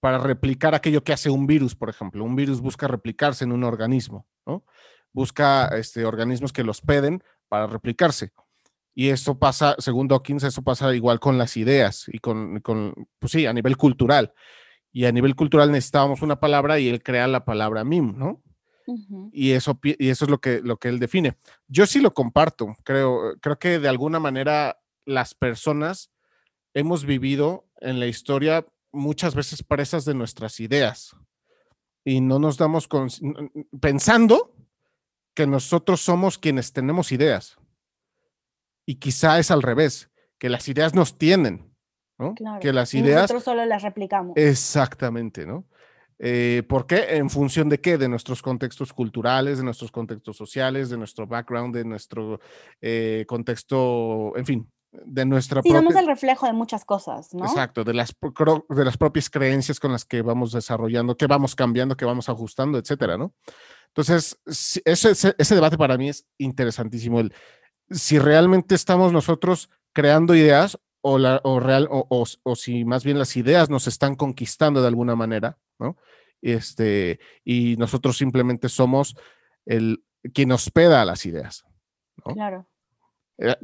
[0.00, 2.24] para replicar aquello que hace un virus, por ejemplo.
[2.24, 4.64] Un virus busca replicarse en un organismo, ¿no?
[5.12, 8.32] Busca este, organismos que los peden para replicarse.
[8.94, 13.32] Y eso pasa, según Dawkins, eso pasa igual con las ideas y con, con pues
[13.32, 14.32] sí, a nivel cultural
[14.96, 18.42] y a nivel cultural necesitábamos una palabra y él crea la palabra meme, ¿no?
[19.30, 21.36] y, eso, y eso es lo que, lo que él define.
[21.68, 26.10] Yo sí lo comparto, creo, creo que de alguna manera las personas
[26.72, 31.14] hemos vivido en la historia muchas veces presas de nuestras ideas
[32.02, 33.10] y no nos damos con,
[33.78, 34.54] pensando
[35.34, 37.58] que nosotros somos quienes tenemos ideas.
[38.86, 41.75] Y quizá es al revés, que las ideas nos tienen
[42.60, 43.22] que las ideas...
[43.22, 44.36] nosotros solo las replicamos.
[44.36, 45.64] Exactamente, ¿no?
[46.18, 47.16] Eh, ¿Por qué?
[47.16, 47.98] En función de qué?
[47.98, 52.40] De nuestros contextos culturales, de nuestros contextos sociales, de nuestro background, de nuestro
[52.80, 54.72] eh, contexto, en fin,
[55.04, 57.44] de nuestra sí, somos el reflejo de muchas cosas, ¿no?
[57.44, 58.14] Exacto, de las,
[58.68, 62.78] de las propias creencias con las que vamos desarrollando, que vamos cambiando, que vamos ajustando,
[62.78, 63.34] etcétera, ¿no?
[63.88, 67.20] Entonces, ese, ese, ese debate para mí es interesantísimo.
[67.20, 67.32] El,
[67.90, 73.16] si realmente estamos nosotros creando ideas o, la, o, real, o, o, si más bien
[73.16, 75.96] las ideas nos están conquistando de alguna manera, ¿no?
[76.42, 79.16] Este, y nosotros simplemente somos
[79.66, 80.02] el
[80.34, 81.64] quien hospeda las ideas.
[82.24, 82.34] ¿no?
[82.34, 82.66] Claro.
[83.38, 83.54] Eh,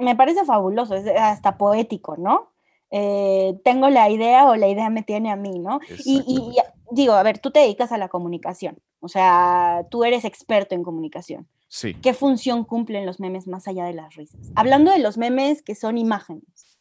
[0.00, 2.54] me, parece fabuloso, es hasta poético, ¿no?
[2.90, 5.80] Eh, tengo la idea o la idea me tiene a mí, ¿no?
[6.06, 6.56] Y, y,
[6.92, 10.82] digo, a ver, tú te dedicas a la comunicación, o sea, tú eres experto en
[10.82, 11.46] comunicación.
[11.74, 11.94] Sí.
[11.94, 14.52] ¿Qué función cumplen los memes más allá de las risas?
[14.54, 16.78] Hablando de los memes que son imágenes.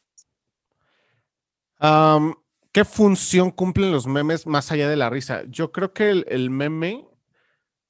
[2.71, 5.45] ¿Qué función cumplen los memes más allá de la risa?
[5.47, 7.08] Yo creo que el, meme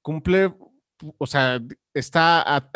[0.01, 0.53] cumple,
[1.17, 1.59] o sea,
[1.93, 2.71] está,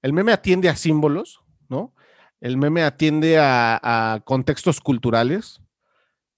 [0.00, 1.92] el meme atiende a símbolos, ¿no?
[2.40, 5.60] El meme atiende a, contextos culturales.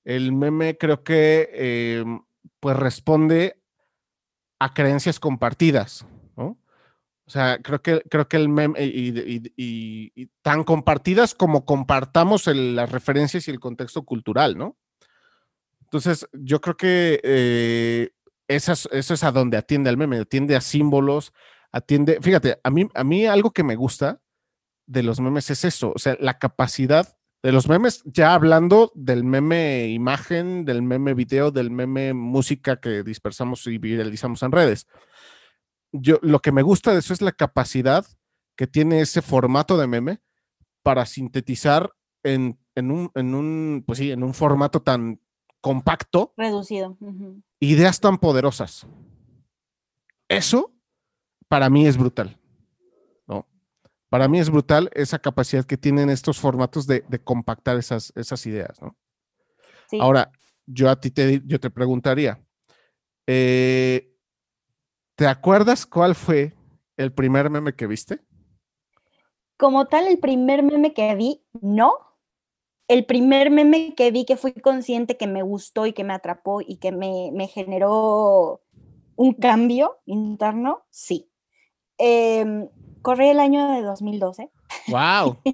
[0.03, 2.23] El meme creo que, em,
[2.59, 3.63] pues, responde
[4.59, 6.07] a creencias compartidas.
[7.25, 13.47] O sea, creo que, creo que el meme, y, tan compartidas como compartamos las referencias
[13.47, 14.77] y el contexto cultural, ¿no?
[15.83, 18.11] Entonces, yo creo que eh,
[18.49, 21.33] eso, es, a donde atiende el meme, atiende a símbolos,
[21.71, 24.21] atiende, fíjate, a mí, a mí algo que me gusta
[24.87, 29.25] de los memes es eso, o sea, la capacidad de los memes, ya hablando del
[29.25, 34.89] meme imagen, del meme video, del meme música que dispersamos y viralizamos en redes
[35.93, 38.07] yo lo que me gusta de eso es la capacidad
[38.57, 40.21] que tiene ese formato de meme
[40.83, 45.21] para sintetizar en, un, pues sí, en un formato tan
[45.61, 46.35] compacto.
[46.37, 46.97] Reducido.
[47.61, 48.87] Ideas tan poderosas.
[50.29, 50.75] Eso
[51.49, 52.39] para mí es brutal.
[53.27, 53.47] ¿no?
[54.09, 58.81] Para mí es brutal esa capacidad que tienen estos formatos de, compactar esas, esas ideas.
[58.81, 58.97] ¿no?
[60.01, 60.33] Ahora,
[60.67, 62.43] yo a ti te, yo te preguntaría,
[63.27, 64.12] eh,
[65.23, 66.53] ¿Te acuerdas cuál fue
[66.97, 68.19] el primer meme que viste?
[69.57, 71.95] Como tal, el primer meme que vi, no.
[72.89, 76.61] El primer meme que vi que fui consciente que me gustó y que me atrapó
[76.61, 78.63] y que me, generó
[79.15, 81.31] un cambio interno, sí.
[81.99, 82.69] Eh,
[83.01, 84.51] corrí el año de 2012.
[84.89, 85.39] ¡Wow!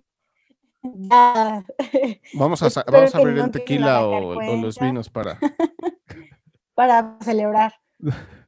[2.33, 5.39] Vamos a, vamos a abrir el tequila o, o, los vinos para...
[6.75, 7.75] para celebrar.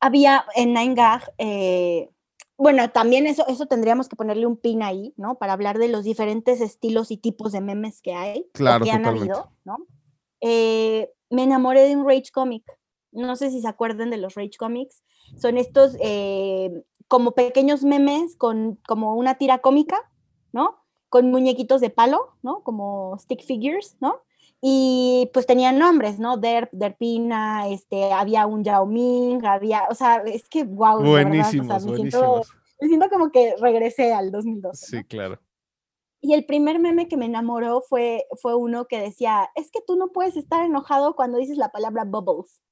[0.00, 2.10] había en Nine Gag, eh,
[2.56, 5.36] bueno, también eso, eso tendríamos que ponerle un pin ahí, ¿no?
[5.36, 9.06] Para hablar de los diferentes estilos y tipos de memes que hay, claro, que han
[9.06, 9.78] habido, ¿no?
[10.40, 12.64] Eh, me enamoré de un Rage Comic.
[13.12, 15.02] No sé si se acuerdan de los Rage Comics.
[15.38, 19.98] Son estos eh, como pequeños memes con como una tira cómica,
[20.52, 20.84] ¿no?
[21.08, 22.62] Con muñequitos de palo, ¿no?
[22.62, 24.20] Como stick figures, ¿no?
[24.62, 26.36] Y pues tenían nombres, ¿no?
[26.36, 31.02] Derp, Derpina, este, había un Yao Ming, había, o sea, es que wow.
[31.02, 32.42] Buenísimos, o sea, me, siento,
[32.80, 34.86] me siento como que regresé al 2012.
[34.86, 35.40] Sí, claro.
[36.22, 39.96] Y el primer meme que me enamoró fue, fue uno que decía, es que tú
[39.96, 42.62] no puedes estar enojado cuando dices la palabra bubbles.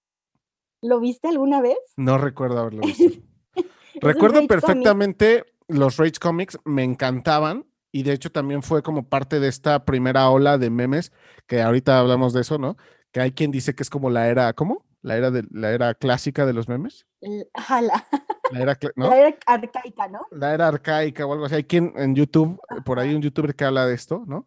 [0.83, 1.79] ¿Lo viste alguna vez?
[1.96, 3.20] No recuerdo haberlo visto.
[4.03, 9.48] recuerdo perfectamente los Rage Comics, me encantaban y de hecho también fue como parte de
[9.48, 11.12] esta primera ola de memes,
[11.46, 12.77] que ahorita hablamos de eso, ¿no?
[13.12, 14.85] Que hay quien dice que es como la era, ¿cómo?
[15.03, 17.07] La era, de, la era clásica de los memes.
[17.55, 18.05] Jala.
[18.51, 19.11] La era, ¿no?
[19.11, 20.27] la era arcaica, ¿no?
[20.31, 21.57] La era arcaica o algo así.
[21.57, 24.46] Hay quien en YouTube, por ahí un youtuber que habla de esto, ¿no?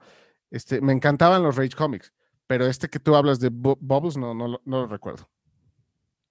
[0.50, 2.12] Este, me encantaban los Rage Comics,
[2.48, 5.30] pero este que tú hablas de Bubbles no, no, no lo recuerdo.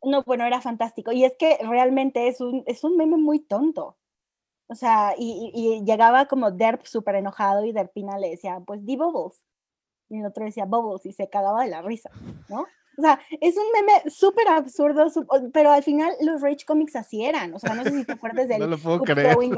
[0.02, 1.12] No, bueno, era fantástico.
[1.12, 3.96] Y es que realmente es un, es un meme muy tonto.
[4.70, 9.42] O sea, y, llegaba como Derp súper enojado y Derpina le decía, pues di Bubbles.
[10.08, 12.08] Y el otro decía Bubbles y se cagaba de la risa,
[12.48, 12.60] ¿no?
[12.60, 15.06] O sea, es un meme súper absurdo,
[15.52, 17.52] pero al final los Rage Comics así eran.
[17.52, 19.34] O sea, no sé si te acuerdas del no lo puedo creer.
[19.34, 19.50] Guy,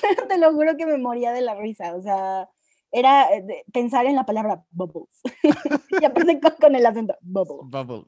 [0.00, 1.96] pero te lo juro que me moría de la risa.
[1.96, 2.48] O sea,
[2.92, 5.20] era eh, pensar en la palabra Bubbles.
[6.00, 7.70] y aparte con, el acento Bubbles.
[7.70, 8.06] Bubbles.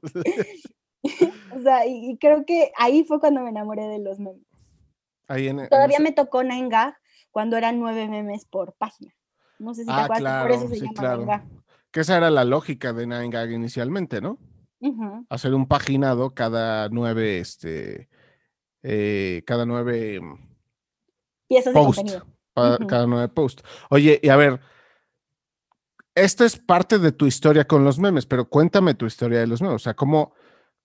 [1.57, 4.52] o sea, y creo que ahí fue cuando me enamoré de los memes.
[5.27, 6.97] Todavía me tocó Nine Gag
[7.31, 9.13] cuando eran nueve memes por página.
[9.59, 11.27] No sé si te ah, acuerdas, por eso se llama claro.
[11.91, 14.39] Que esa era la lógica de Nine Gag inicialmente, ¿no?
[15.29, 18.09] Hacer un paginado cada nueve, este,
[18.83, 20.21] eh, cada nueve
[21.47, 22.27] piezas de contenido.
[22.55, 23.63] Cada nueve posts.
[23.91, 24.61] Oye, y a ver,
[26.15, 29.63] esta es parte de tu historia con los memes, pero cuéntame tu historia de los
[29.63, 29.77] memes.
[29.77, 30.35] O sea, ¿cómo,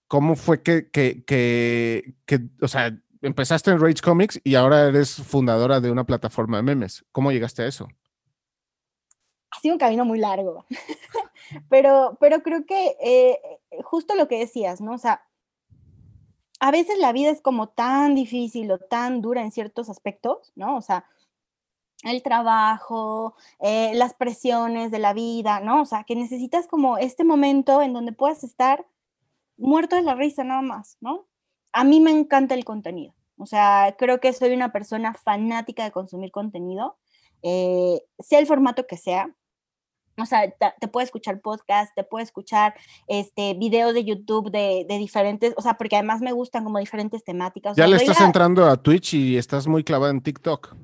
[0.06, 5.14] cómo fue que, que, que, que o sea, empezaste en Rage Comics y ahora eres
[5.14, 7.04] fundadora de una plataforma de memes.
[7.12, 7.88] ¿Cómo llegaste a eso?
[9.50, 10.66] Ha sido un camino muy largo,
[11.70, 13.38] pero, pero creo que eh,
[13.82, 14.92] justo lo que decías, ¿no?
[14.92, 15.22] O sea,
[16.60, 20.76] a veces la vida es como tan difícil o tan dura en ciertos aspectos, ¿no?
[20.76, 21.06] O sea,
[22.02, 25.82] el trabajo, eh, las presiones de la vida, ¿no?
[25.82, 28.86] O sea, que necesitas como este momento en donde puedas estar
[29.56, 31.27] muerto de la risa nada más, ¿no?
[31.72, 33.14] A mí me encanta el contenido.
[33.38, 36.96] O sea, creo que soy una persona fanática de consumir contenido,
[37.42, 39.34] eh, sea el formato que sea.
[40.20, 42.74] O sea, te, puede escuchar podcast, te puede escuchar
[43.06, 47.76] este, videos de YouTube de, diferentes, o sea, porque además me gustan como diferentes temáticas.
[47.76, 50.74] ya le estás entrando a Twitch y estás muy clavada en TikTok.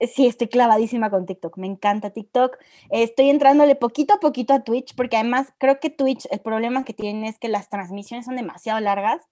[0.00, 2.56] Sí, estoy clavadísima con TikTok, me encanta TikTok.
[2.88, 6.94] Estoy entrándole poquito a poquito a Twitch, porque además creo que Twitch, el problema que
[6.94, 9.28] tiene es que las transmisiones son demasiado largas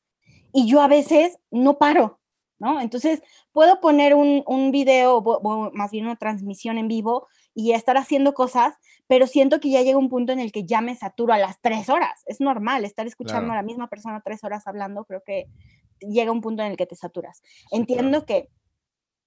[0.56, 2.18] y yo a veces no paro,
[2.58, 2.80] ¿no?
[2.80, 7.98] Entonces puedo poner un, un video, o, más bien una transmisión en vivo y estar
[7.98, 8.72] haciendo cosas,
[9.06, 11.60] pero siento que ya llega un punto en el que ya me saturo a las
[11.60, 12.22] tres horas.
[12.24, 15.50] Es normal estar escuchando a la misma persona tres horas hablando, creo que
[16.00, 17.42] llega un punto en el que te saturas.
[17.70, 18.48] Entiendo que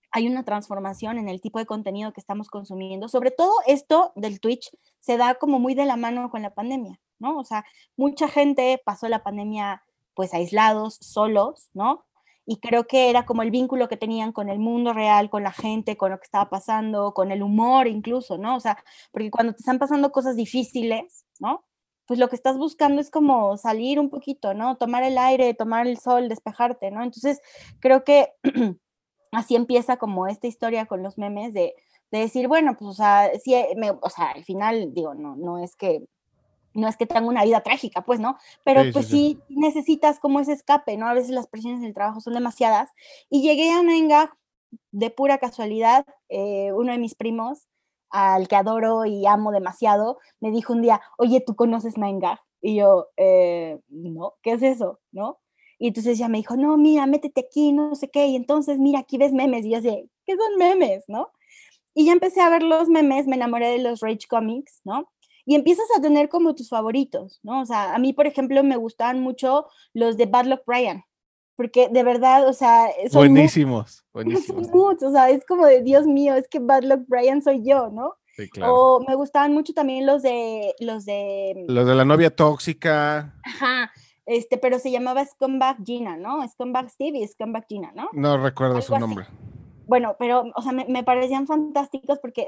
[0.09, 3.07] hay una transformación en el tipo de contenido que estamos consumiendo.
[3.07, 6.99] Sobre todo esto del Twitch se da como muy de la mano con la pandemia,
[7.19, 7.37] ¿no?
[7.37, 7.65] O sea,
[7.95, 9.83] mucha gente pasó la pandemia
[10.19, 12.05] pues aislados, solos, ¿no?
[12.45, 15.53] Y creo que era como el vínculo que tenían con el mundo real, con la
[15.53, 18.57] gente, con lo que estaba pasando, con el humor incluso, ¿no?
[18.57, 21.63] O sea, porque cuando te están pasando cosas difíciles, ¿no?
[22.05, 24.75] Pues lo que estás buscando es como salir un poquito, ¿no?
[24.75, 27.01] Tomar el aire, tomar el sol, despejarte, ¿no?
[27.01, 27.39] Entonces,
[27.79, 28.33] creo que
[29.31, 31.75] así empieza como esta historia con los memes de,
[32.11, 36.03] decir, bueno, pues, o sea, eh, o sea, al final, digo, no, no es que
[36.79, 38.37] no es que tenga una vida trágica, pues, ¿no?
[38.63, 41.07] Pero pues sí, necesitas como ese escape, ¿no?
[41.07, 42.89] A veces las presiones del trabajo son demasiadas.
[43.29, 44.35] Y llegué a Nainga
[44.91, 47.67] de pura casualidad, eh, uno de mis primos,
[48.09, 52.41] al que adoro y amo demasiado, me dijo un día, oye, ¿tú conoces Nainga?
[52.61, 54.99] Y yo, eh, no, ¿qué es eso?
[55.11, 55.39] ¿No?
[55.77, 58.99] Y entonces ella me dijo, no, mira, métete aquí, no sé qué, y entonces, mira,
[58.99, 61.29] aquí ves memes, y yo así, ¿qué son memes, no?
[61.93, 65.09] Y ya empecé a ver los memes, me enamoré de los Rage Comics, ¿no?
[65.49, 67.61] Y empiezas a tener como tus favoritos, ¿no?
[67.61, 71.03] O sea, a mí, por ejemplo, me gustaban mucho los de Bad Luck Brian,
[71.55, 74.67] porque de verdad, o sea, son buenísimos, buenísimos.
[74.67, 77.63] Son muchos, o sea, es como de Dios mío, es que Bad Luck Brian soy
[77.65, 78.13] yo, ¿no?
[78.35, 78.75] Sí, claro.
[78.75, 83.33] O me gustaban mucho también los de los de los de la novia tóxica.
[83.43, 83.91] Ajá
[84.29, 86.47] este, pero se llamaba Scumbag Gina, ¿no?
[86.47, 88.09] Scumbag Steve y Scumbag Gina, ¿no?
[88.13, 89.25] No recuerdo su nombre.
[89.87, 92.47] Bueno, pero, o sea, me, parecían fantásticos porque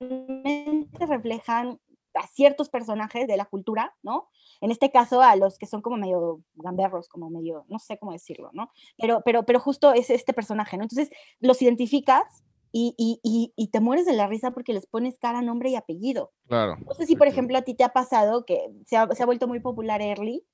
[0.00, 1.80] realmente reflejan
[2.14, 4.28] a ciertos personajes de la cultura, ¿no?
[4.60, 8.12] En este caso a los que son como medio gamberros, como medio, no sé cómo
[8.12, 8.70] decirlo, ¿no?
[8.96, 10.84] Pero, pero, pero justo es este personaje, ¿no?
[10.84, 12.42] Entonces los identificas
[12.78, 16.32] y, te mueres de la risa porque les pones cara, nombre y apellido.
[16.46, 16.76] Claro.
[16.86, 19.60] No sé si, por ejemplo, a ti te ha pasado que se ha, vuelto muy
[19.60, 20.44] popular Early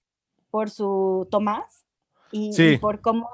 [0.50, 1.84] por su Tomás
[2.30, 3.28] y, por cómo,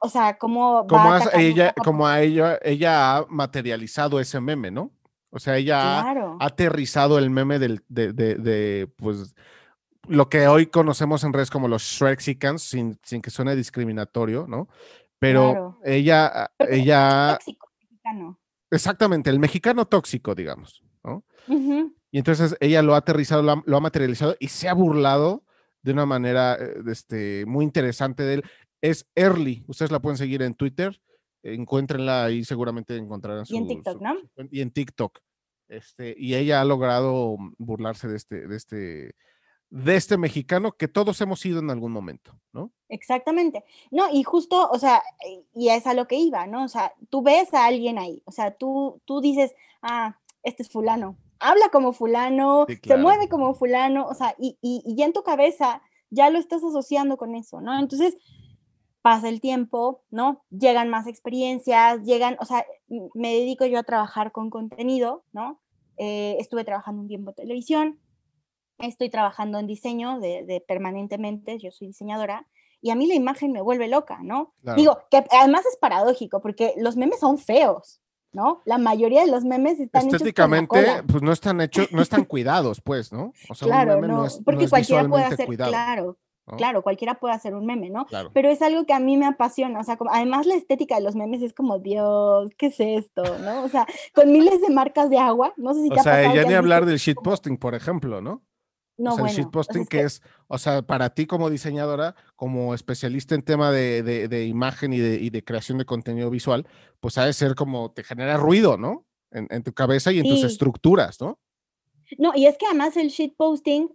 [0.00, 0.86] o sea, cómo...
[0.86, 4.92] Como, ella, como a ella, ella ha materializado ese meme, ¿no?
[5.30, 9.34] O sea, ella ha aterrizado el meme del, de, de, pues,
[10.06, 14.68] lo que hoy conocemos en redes como los Shrexicans, sin, sin que suene discriminatorio, ¿no?
[15.18, 17.38] Pero ella, ella...
[18.70, 21.24] Exactamente, el mexicano tóxico, digamos, ¿no?
[22.10, 25.44] Y entonces ella lo ha aterrizado, lo ha, materializado y se ha burlado
[25.82, 28.44] de una manera eh, este, muy interesante de él.
[28.80, 31.00] Es Early, ustedes la pueden seguir en Twitter,
[31.42, 33.54] encuéntrenla ahí, seguramente encontrarán su...
[33.54, 34.14] Y en TikTok, ¿no?
[34.50, 35.18] Y en TikTok.
[35.68, 39.14] Este, y ella ha logrado burlarse de este, de este
[39.70, 42.72] de este mexicano que todos hemos sido en algún momento, ¿no?
[42.88, 43.64] Exactamente.
[43.90, 45.02] No, y justo, o sea,
[45.54, 46.64] y es a lo que iba, ¿no?
[46.64, 50.70] O sea, tú ves a alguien ahí, o sea, tú, tú dices, ah, este es
[50.70, 55.12] fulano, habla como fulano, se mueve como fulano, o sea, y, y, y ya en
[55.12, 57.78] tu cabeza ya lo estás asociando con eso, ¿no?
[57.78, 58.16] Entonces,
[59.08, 60.44] pasa el tiempo, ¿no?
[60.50, 62.66] Llegan más experiencias, llegan, o sea,
[63.14, 65.62] me dedico yo a trabajar con contenido, ¿no?
[65.96, 67.98] Eh, estuve trabajando un tiempo en televisión,
[68.76, 72.46] estoy trabajando en diseño de, permanentemente, yo soy diseñadora,
[72.82, 74.52] y a mí la imagen me vuelve loca, ¿no?
[74.76, 78.60] Digo, que además es paradójico, porque los memes son feos, ¿no?
[78.66, 83.10] La mayoría de los memes están estéticamente, pues no están hechos, no están cuidados, pues,
[83.10, 83.32] ¿no?
[83.48, 86.18] O sea, claro, un meme no, es, porque cualquiera puede hacer, claro.
[86.56, 88.06] Claro, cualquiera puede hacer un meme, ¿no?
[88.32, 91.02] Pero es algo que a mí me apasiona, o sea, como, además la estética de
[91.02, 93.22] los memes es como, Dios, ¿qué es esto?
[93.40, 93.64] ¿No?
[93.64, 96.44] O sea, con miles de marcas de agua, no sé si te O sea, ya
[96.44, 98.42] ni hablar del shitposting, por ejemplo, ¿no?
[98.98, 103.42] No, o el shitposting que, es, o sea, para ti como diseñadora, como especialista en
[103.42, 106.66] tema de, imagen y de, creación de contenido visual,
[106.98, 109.06] pues ha de ser como te genera ruido, ¿no?
[109.30, 111.38] En, tu cabeza y en tus estructuras, ¿no?
[112.16, 113.94] No, y es que además el shitposting,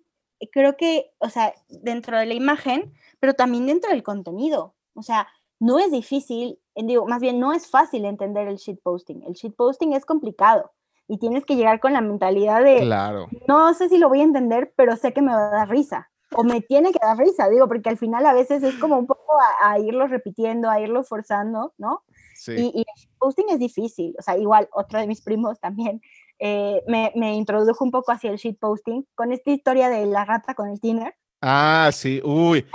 [0.52, 4.76] creo que, o sea, dentro de la imagen, pero también dentro del contenido.
[4.95, 5.28] O sea,
[5.60, 9.24] no es difícil, digo, más bien no es fácil entender el shitposting.
[9.24, 10.72] El shitposting es complicado
[11.07, 13.28] y tienes que llegar con la mentalidad de, claro.
[13.47, 16.10] no sé si lo voy a entender, pero sé que me va a dar risa.
[16.36, 19.05] O me tiene que dar risa, digo, porque al final a veces es como un
[19.05, 22.03] poco a, irlo repitiendo, a irlo forzando, ¿no?
[22.47, 26.01] Y, y el posting es difícil, o sea, igual otro de mis primos también
[26.39, 30.53] eh, me, me, introdujo un poco hacia el shitposting con esta historia de la rata
[30.53, 31.15] con el tiner.
[31.41, 32.65] Ah, sí, uy.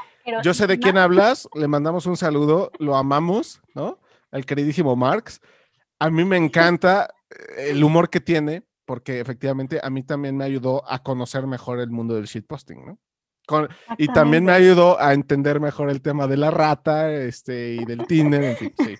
[0.42, 3.98] Yo sé de quién hablas, le mandamos un saludo, lo amamos, ¿no?
[4.30, 5.40] Al queridísimo Marx.
[5.98, 10.44] A mí me encanta eh, el humor que tiene, porque efectivamente a mí también me
[10.44, 12.98] ayudó a conocer mejor el mundo del shitposting, ¿no?
[13.96, 18.06] y también me ayudó a entender mejor el tema de la rata este, y del
[18.06, 18.94] Tinder, en fin, sí.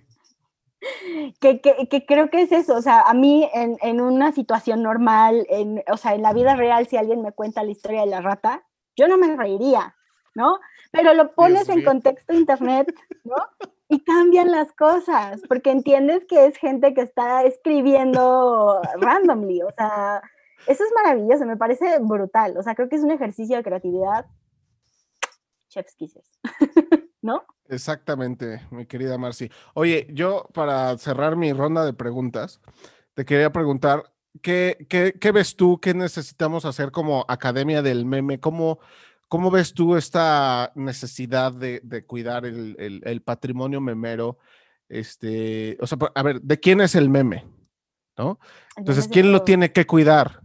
[1.41, 5.47] Que, que, creo que es eso, o sea, a mí en, en, una situación normal,
[5.49, 8.21] en, o sea, en la vida real, si alguien me cuenta la historia de la
[8.21, 8.65] rata,
[8.97, 9.97] yo no me reiría,
[10.35, 10.59] ¿no?
[10.91, 13.37] Pero lo pones en contexto internet, ¿no?
[13.89, 20.23] Y cambian las cosas, porque entiendes que es gente que está escribiendo randomly, o sea,
[20.67, 24.27] eso es maravilloso, me parece brutal, o sea, creo que es un ejercicio de creatividad.
[25.69, 26.39] Chef's kisses,
[27.23, 27.45] ¿no?
[27.69, 29.51] Exactamente, mi querida Marci.
[29.75, 32.61] Oye, yo para cerrar mi ronda de preguntas,
[33.15, 34.05] te quería preguntar,
[34.43, 35.79] ¿qué, qué, ves tú?
[35.81, 38.41] ¿Qué necesitamos hacer como Academia del Meme?
[38.41, 38.79] ¿Cómo,
[39.29, 44.39] cómo ves tú esta necesidad de, cuidar el, patrimonio memero?
[44.89, 47.47] Este, o sea, a ver, ¿de quién es el meme?
[48.17, 48.41] ¿No?
[48.77, 50.41] Entonces, ¿quién lo tiene que cuidar?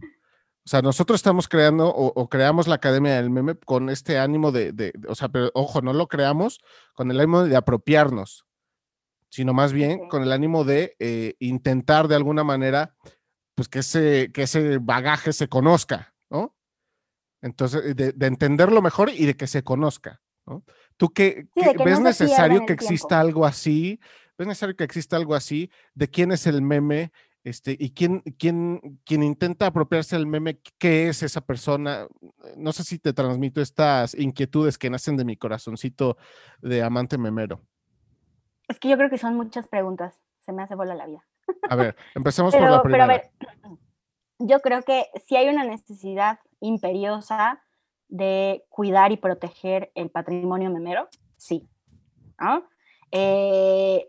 [0.66, 4.94] O sea, nosotros estamos creando o, creamos la Academia del Meme con este ánimo de,
[5.06, 6.60] o sea, pero ojo, no lo creamos
[6.94, 8.46] con el ánimo de apropiarnos,
[9.28, 12.96] sino más bien con el ánimo de eh, intentar de alguna manera,
[13.54, 16.56] pues que ese, que ese bagaje se conozca, ¿no?
[17.42, 20.64] Entonces, de, entenderlo mejor y de que se conozca, ¿no?
[20.96, 21.46] ¿Tú qué,
[21.84, 24.00] ves necesario que exista algo así?
[24.38, 25.70] ¿Ves necesario que exista algo así?
[25.92, 27.12] ¿De quién es el meme?
[27.44, 32.08] Este, y quién, quién, quién intenta apropiarse del meme, ¿qué es esa persona?
[32.56, 36.16] No sé si te transmito estas inquietudes que nacen de mi corazoncito
[36.62, 37.60] de amante memero.
[38.66, 40.18] Es que yo creo que son muchas preguntas.
[40.40, 41.22] Se me hace bola la vida.
[41.68, 43.06] A ver, empecemos por la primera.
[43.06, 43.78] Pero a ver,
[44.38, 47.62] yo creo que si hay una necesidad imperiosa
[48.08, 51.68] de cuidar y proteger el patrimonio memero, sí.
[52.40, 52.66] ¿no?
[53.10, 54.08] Eh,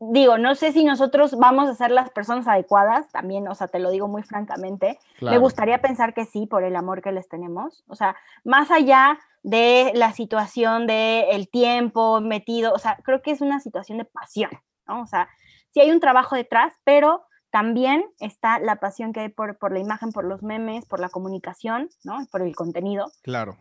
[0.00, 3.78] digo, no sé si nosotros vamos a ser las personas adecuadas, también, o sea, te
[3.78, 4.98] lo digo muy francamente.
[5.20, 7.84] Me gustaría pensar que sí, por el amor que les tenemos.
[7.88, 13.32] O sea, más allá de la situación de el tiempo metido, o sea, creo que
[13.32, 14.50] es una situación de pasión,
[14.86, 15.02] ¿no?
[15.02, 15.28] O sea,
[15.70, 19.78] sí hay un trabajo detrás, pero también está la pasión que hay por, por la
[19.78, 22.18] imagen, por los memes, por la comunicación, ¿no?
[22.30, 23.10] Por el contenido.
[23.22, 23.56] Claro.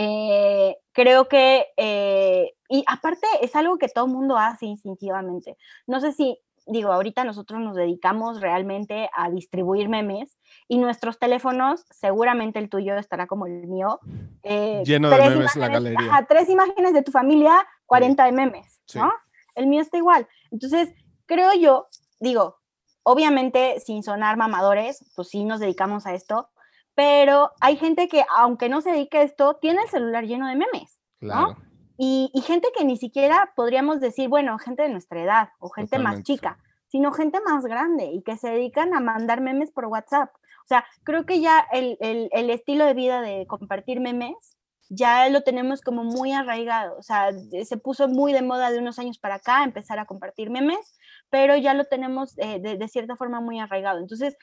[0.00, 5.56] Eh, creo que, eh, y aparte es algo que todo el mundo hace instintivamente.
[5.88, 10.38] No sé si, digo, ahorita nosotros nos dedicamos realmente a distribuir memes
[10.68, 13.98] y nuestros teléfonos, seguramente el tuyo estará como el mío.
[14.44, 16.26] Eh, Lleno de memes la galería.
[16.28, 19.12] tres imágenes de tu familia, 40 de memes, ¿no?
[19.56, 20.28] El mío está igual.
[20.52, 20.90] Entonces,
[21.26, 21.88] creo yo,
[22.20, 22.58] digo,
[23.02, 26.50] obviamente sin sonar mamadores, pues sí nos dedicamos a esto,
[26.98, 30.56] pero hay gente que, aunque no se dedique a esto, tiene el celular lleno de
[30.56, 31.56] memes, ¿no?
[31.96, 36.24] Y, gente que ni siquiera podríamos decir, bueno, gente de nuestra edad o gente más
[36.24, 40.34] chica, sino gente más grande y que se dedican a mandar memes por WhatsApp.
[40.34, 44.56] O sea, creo que ya el, el estilo de vida de compartir memes
[44.88, 47.30] ya lo tenemos como muy arraigado, o sea,
[47.64, 50.96] se puso muy de moda de unos años para acá empezar a compartir memes,
[51.30, 53.98] pero ya lo tenemos eh, de, de, cierta forma muy arraigado.
[54.00, 54.36] Entonces,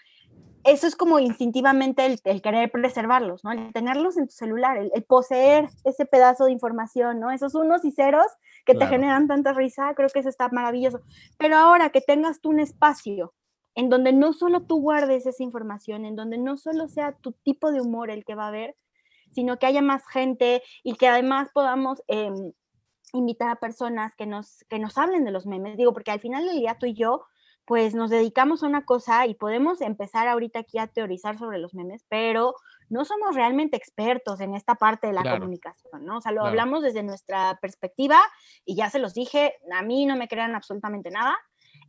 [0.66, 3.52] eso es como instintivamente el, querer preservarlos, ¿no?
[3.52, 7.30] El tenerlos en tu celular, el, poseer ese pedazo de información, ¿no?
[7.30, 8.26] Esos unos y ceros
[8.66, 11.02] que te generan tanta risa, creo que eso está maravilloso.
[11.38, 13.36] Pero ahora que tengas tú un espacio
[13.76, 17.72] en donde no solo tú guardes esa información, en donde no solo sea tu tipo
[17.72, 18.76] de humor el que va a haber,
[19.34, 22.02] sino que haya más gente y que además podamos...
[22.08, 22.54] Em,
[23.14, 26.46] invitar a personas que nos, que nos hablen de los memes, digo, porque al final
[26.46, 27.26] del día tú y yo
[27.66, 31.74] pues nos dedicamos a una cosa y podemos empezar ahorita aquí a teorizar sobre los
[31.74, 32.54] memes, pero
[32.90, 36.18] no somos realmente expertos en esta parte de la comunicación, ¿no?
[36.18, 38.20] O sea, lo hablamos desde nuestra perspectiva
[38.64, 41.36] y ya se los dije, a mí no me crean absolutamente nada,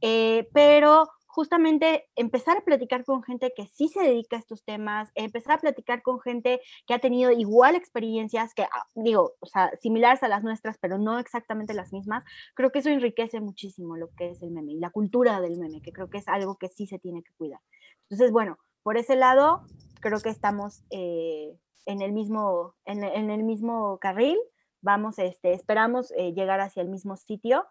[0.00, 5.10] eh, pero justamente empezar a platicar con gente que sí se dedica a estos temas,
[5.14, 9.70] empezar a platicar con gente que ha tenido igual experiencias, que ah, digo, o sea,
[9.82, 12.24] similares a las nuestras, pero no exactamente las mismas,
[12.54, 15.82] creo que eso enriquece muchísimo lo que es el meme y la cultura del meme,
[15.82, 17.60] que creo que es algo que sí se tiene que cuidar.
[18.04, 19.60] Entonces, bueno, por ese lado,
[20.00, 24.38] creo que estamos eh, en, el mismo, en, el mismo carril,
[24.80, 27.66] vamos, este, esperamos eh, llegar hacia el mismo sitio.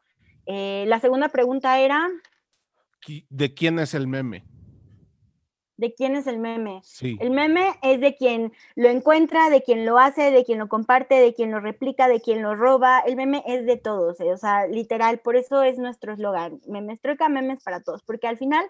[0.45, 2.11] Eh, la segunda pregunta era
[3.29, 4.43] de quién es el meme.
[5.77, 6.79] de quién es el meme.
[6.83, 7.17] Sí.
[7.19, 11.15] El meme es de quien lo encuentra, de quien lo hace, de quien lo comparte,
[11.15, 12.99] de quien lo replica, de quien lo roba.
[12.99, 17.01] El meme es de todos, eh, o sea, literal, por eso es nuestro eslogan, memes
[17.01, 18.65] troika, memes para todos, porque al final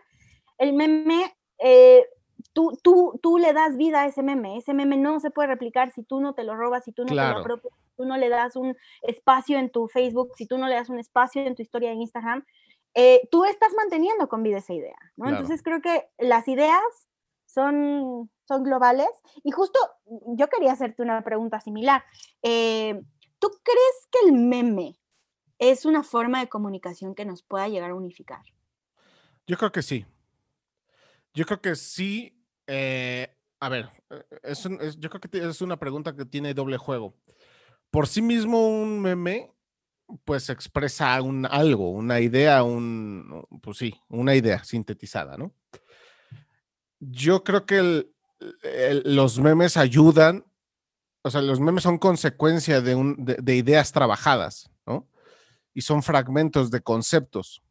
[0.57, 2.05] el meme, eh,
[2.53, 5.91] tú, tú, tú le das vida a ese meme, ese meme no se puede replicar
[5.91, 8.17] si tú no te lo robas, si tú no te lo apropias, si tú no
[8.17, 11.55] le das un espacio en tu Facebook, si tú no le das un espacio en
[11.55, 12.45] tu historia en Instagram,
[12.95, 15.25] eh, tú estás manteniendo con vida esa idea, ¿no?
[15.25, 15.37] Claro.
[15.37, 16.81] Entonces creo que las ideas
[17.45, 19.09] son, son globales
[19.43, 19.79] y justo
[20.35, 22.03] yo quería hacerte una pregunta similar.
[22.41, 22.99] Eh,
[23.39, 24.99] ¿Tú crees que el meme
[25.59, 28.41] es una forma de comunicación que nos pueda llegar a unificar?
[29.47, 30.05] Yo creo que sí.
[31.33, 32.31] Yo creo que sí.
[32.67, 33.27] eh,
[33.59, 36.77] a ver, eh, es un- es- yo creo que es una pregunta que tiene doble
[36.77, 37.13] juego.
[37.91, 39.53] Por sí mismo un meme,
[40.24, 45.53] pues expresa un, algo, una idea, un, pues sí, una idea sintetizada, ¿no?
[46.99, 48.08] Yo creo que
[49.03, 50.45] los memes ayudan,
[51.24, 55.08] o sea, los memes son consecuencia de, de ideas trabajadas, ¿no?
[55.74, 57.62] Y son fragmentos de conceptos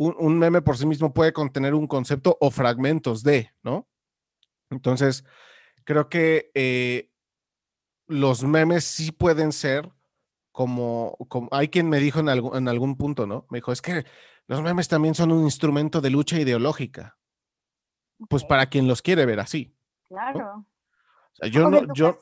[0.00, 3.86] un, un meme por sí mismo puede contener un concepto o fragmentos de, ¿no?
[4.70, 5.24] Entonces,
[5.84, 7.10] creo que eh,
[8.06, 9.90] los memes sí pueden ser
[10.60, 13.46] como, como hay quien me dijo en, algún- en algún punto, ¿no?
[13.48, 14.04] Me dijo, es que
[14.46, 17.16] los memes también son un instrumento de lucha ideológica.
[18.28, 19.74] Pues para quien los quiere ver así.
[20.10, 20.66] Claro.
[21.32, 22.18] O sea, yo o de no, yo.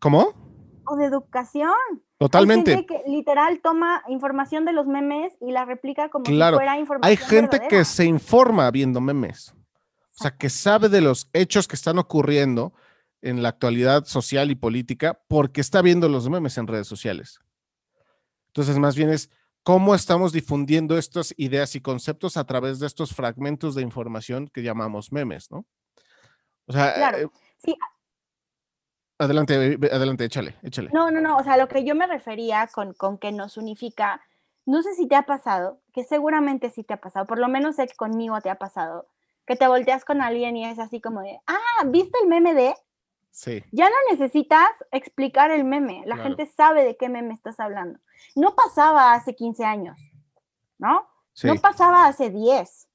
[0.00, 0.80] ¿cómo?
[0.86, 1.74] O de educación.
[1.92, 2.70] Hay Totalmente.
[2.74, 6.78] gente que literal toma información de los memes y la replica como Claro, si fuera
[6.78, 7.68] información Hay gente verdadera.
[7.68, 9.52] que se informa viendo memes.
[9.52, 12.72] O sea, que sabe de los hechos que están ocurriendo
[13.20, 17.40] en la actualidad social y política porque está viendo los memes en redes sociales.
[18.48, 19.30] Entonces, más bien es
[19.62, 24.62] cómo estamos difundiendo estas ideas y conceptos a través de estos fragmentos de información que
[24.62, 25.66] llamamos memes, ¿no?
[26.66, 27.18] O sea, Claro.
[27.18, 27.28] eh,
[27.58, 27.76] Sí,
[29.18, 30.90] adelante, eh, adelante, échale, échale.
[30.92, 34.22] No, no, no, o sea, lo que yo me refería con, con que nos unifica,
[34.64, 37.76] no sé si te ha pasado, que seguramente sí te ha pasado, por lo menos
[37.76, 39.08] sé que conmigo te ha pasado,
[39.46, 42.74] que te volteas con alguien y es así como de, ah, ¿viste el meme de?
[43.30, 46.22] Sí, Ya no necesitas explicar el meme, la Claro.
[46.30, 48.00] gente sabe de qué meme estás hablando.
[48.34, 49.98] No pasaba hace 15 años,
[50.78, 51.06] ¿no?
[51.34, 52.88] sí, No pasaba hace 10.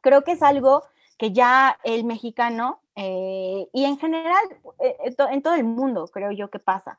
[0.00, 0.84] Creo que es algo
[1.18, 4.42] que ya el mexicano eh, y en general
[4.78, 6.98] eh, to- en todo el mundo creo yo que pasa.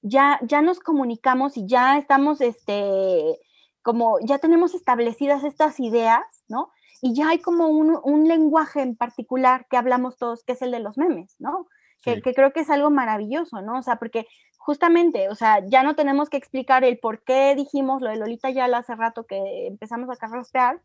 [0.00, 3.38] Ya, ya nos comunicamos y ya estamos, este,
[3.82, 6.70] como ya tenemos establecidas estas ideas, ¿no?
[7.02, 10.70] Y ya hay como un, un lenguaje en particular que hablamos todos, que es el
[10.70, 11.66] de los memes, ¿no?
[12.00, 12.22] Que, sí.
[12.22, 13.78] que creo que es algo maravilloso, ¿no?
[13.78, 14.26] O sea, porque
[14.56, 18.50] justamente, o sea, ya no tenemos que explicar el por qué dijimos lo de Lolita
[18.50, 20.80] Yala hace rato que empezamos a carraspear,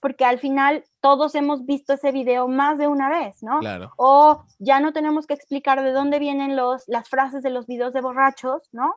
[0.00, 3.58] porque al final todos hemos visto ese video más de una vez, ¿no?
[3.60, 3.92] Claro.
[3.98, 7.92] O ya no tenemos que explicar de dónde vienen los, las frases de los videos
[7.92, 8.94] de borrachos, ¿no?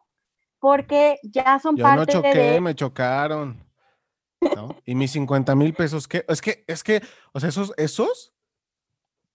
[0.60, 2.62] Porque ya son Yo no parte choqué, de...
[2.62, 3.58] me chocaron.
[4.56, 4.76] ¿No?
[4.86, 6.26] Y mis 50 mil pesos, ¿qué?
[6.28, 7.02] Es que, es que,
[7.34, 8.34] o sea, esos, esos,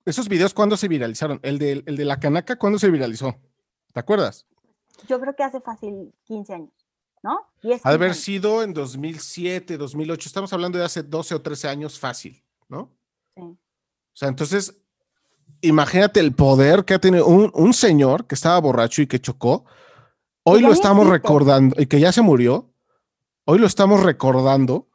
[0.04, 1.40] esos videos, ¿cuándo se viralizaron?
[1.42, 3.36] El de, el de la canaca, ¿cuándo se viralizó?
[3.92, 4.46] ¿Te acuerdas?
[5.08, 6.72] Yo creo que hace fácil 15 años,
[7.22, 7.38] ¿no?
[7.62, 11.42] 10, Ha de 15 haber sido en 2007, 2008, estamos hablando de hace 12 o
[11.42, 12.90] 13 años fácil, ¿no?
[13.34, 13.42] Sí.
[13.42, 13.58] O
[14.18, 14.74] sea, entonces,
[15.60, 19.66] imagínate el poder que ha tenido un, un señor que estaba borracho y que chocó.
[20.42, 21.18] Hoy lo estamos existe.
[21.18, 22.72] recordando y que ya se murió.
[23.44, 24.88] Hoy lo estamos recordando,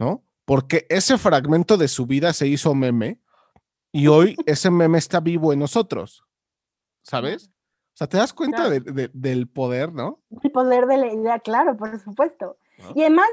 [0.00, 0.24] ¿no?
[0.44, 3.20] Porque ese fragmento de su vida se hizo meme
[3.92, 6.24] y hoy ese meme está vivo en nosotros,
[7.02, 7.48] ¿sabes?
[7.48, 8.70] O sea, te das cuenta Claro.
[8.70, 10.22] de- de- del poder, ¿no?
[10.42, 12.56] El poder de la idea, claro, por supuesto.
[12.78, 12.92] ¿No?
[12.94, 13.28] Y además,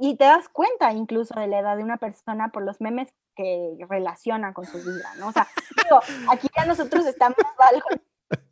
[0.00, 3.76] y te das cuenta incluso de la edad de una persona por los memes que
[3.90, 5.28] relaciona con su vida, ¿no?
[5.28, 5.48] O sea,
[5.82, 5.98] digo,
[6.30, 7.36] aquí ya nosotros estamos
[7.72, 7.88] algo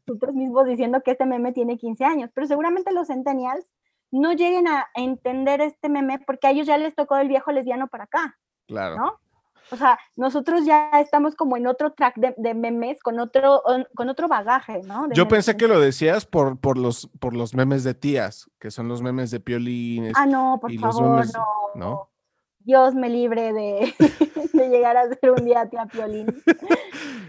[0.06, 3.64] nosotros mismos diciendo que este meme tiene 15 años, pero seguramente los centennials
[4.12, 7.88] no lleguen a entender este meme porque a ellos ya les tocó el viejo lesbiano
[7.88, 8.38] para acá,
[8.68, 8.96] Claro.
[8.96, 9.18] ¿no?
[9.70, 13.86] O sea, nosotros ya estamos como en otro track de, de memes con otro, on-
[13.94, 15.08] con otro bagaje, ¿no?
[15.08, 15.30] De Yo memes.
[15.46, 19.00] pensé que lo decías por, por, los, por los memes de tías, que son los
[19.00, 20.12] memes de piolines.
[20.14, 21.46] Ah, no, por favor, memes, no.
[21.74, 22.10] ¿no?
[22.58, 23.94] Dios me libre de,
[24.52, 26.26] de llegar a ser un día tía Piolín.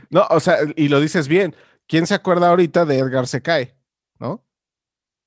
[0.09, 1.55] No, o sea, y lo dices bien.
[1.87, 3.75] ¿Quién se acuerda ahorita de Edgar se cae?
[4.19, 4.43] ¿No?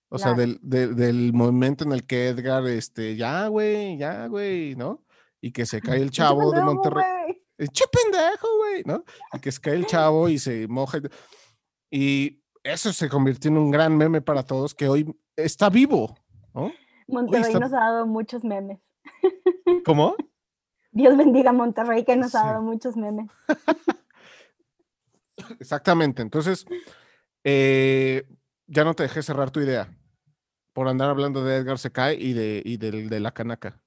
[0.09, 0.41] O sea, Claro.
[0.41, 5.05] del, de- del momento en el que Edgar, este, ya, güey, ya, güey, ¿no?
[5.41, 7.43] Y que se cae el chavo de Monterrey.
[7.73, 8.83] ¡Che pendejo, güey!
[8.85, 9.05] ¿No?
[9.33, 10.99] Y que se cae el chavo y se moja.
[11.91, 16.15] Y eso se convirtió en un gran meme para todos que hoy está vivo,
[16.55, 16.73] ¿no?
[17.09, 18.79] Monterrey está- nos ha dado muchos memes.
[19.85, 20.17] ¿Cómo?
[20.93, 22.47] Dios bendiga a Monterrey que nos ha Sí.
[22.47, 23.29] dado muchos memes.
[25.61, 26.23] Exactamente.
[26.23, 26.65] Entonces,
[27.45, 28.25] eh,
[28.67, 29.89] ya no te dejé cerrar tu idea
[30.73, 33.81] por andar hablando de Edgar Secai y de, y de la canaca.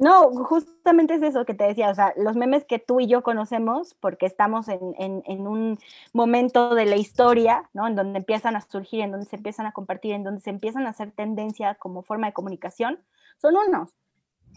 [0.00, 3.22] No, justamente es eso que te decía, o sea, los memes que tú y yo
[3.22, 5.78] conocemos, porque estamos en, en, un
[6.14, 7.86] momento de la historia, ¿no?
[7.86, 10.86] En donde empiezan a surgir, en donde se empiezan a compartir, en donde se empiezan
[10.86, 12.98] a hacer tendencia como forma de comunicación,
[13.36, 13.90] son unos.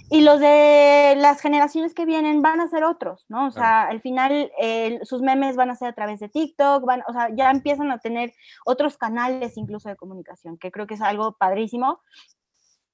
[0.09, 3.47] Y los de las generaciones que vienen van a ser otros, ¿no?
[3.47, 4.51] O sea, al final
[5.03, 7.97] sus memes van a ser a través de TikTok, van, o sea, ya empiezan a
[7.97, 8.33] tener
[8.65, 12.01] otros canales incluso de comunicación, que creo que es algo padrísimo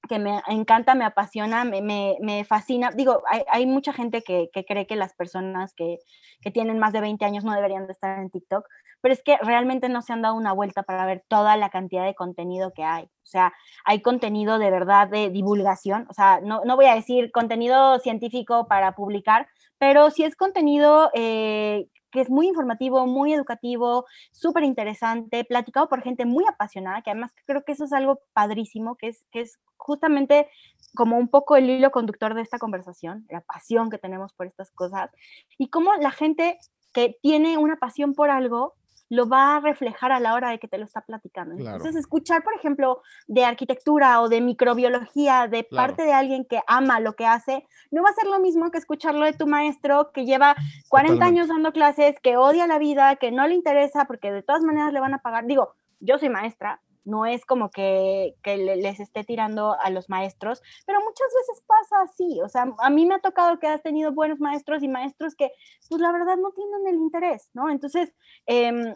[0.08, 2.90] que me encanta, me apasiona, me, me, fascina.
[2.90, 5.98] Digo, hay, hay mucha gente que, que, cree que las personas que,
[6.40, 8.66] que, tienen más de 20 años no deberían de estar en TikTok,
[9.00, 12.04] pero es que realmente no se han dado una vuelta para ver toda la cantidad
[12.04, 13.04] de contenido que hay.
[13.04, 13.52] O sea,
[13.84, 18.66] hay contenido de verdad de divulgación, o sea, no, no voy a decir contenido científico
[18.66, 19.48] para publicar,
[19.78, 26.02] pero sí es contenido eh, que es muy informativo, muy educativo, súper interesante, platicado por
[26.02, 29.58] gente muy apasionada, que además creo que eso es algo padrísimo, que es, que es
[29.76, 30.48] justamente
[30.94, 34.70] como un poco el hilo conductor de esta conversación, la pasión que tenemos por estas
[34.72, 35.10] cosas,
[35.58, 36.58] y cómo la gente
[36.92, 38.74] que tiene una pasión por algo
[39.10, 41.56] lo va a reflejar a la hora de que te lo está platicando.
[41.56, 47.00] Entonces, escuchar, por ejemplo, de arquitectura o de microbiología de parte de alguien que ama
[47.00, 50.24] lo que hace, no va a ser lo mismo que escucharlo de tu maestro que
[50.24, 50.54] lleva
[50.88, 54.62] 40 años dando clases, que odia la vida, que no le interesa porque de todas
[54.62, 55.44] maneras le van a pagar.
[55.44, 60.62] Digo, yo soy maestra, no es como que, que, les esté tirando a los maestros,
[60.86, 64.12] pero muchas veces pasa así, o sea, a mí me ha tocado que has tenido
[64.12, 65.50] buenos maestros y maestros que,
[65.88, 67.70] pues la verdad no tienen el interés, ¿no?
[67.70, 68.12] Entonces,
[68.46, 68.94] eh,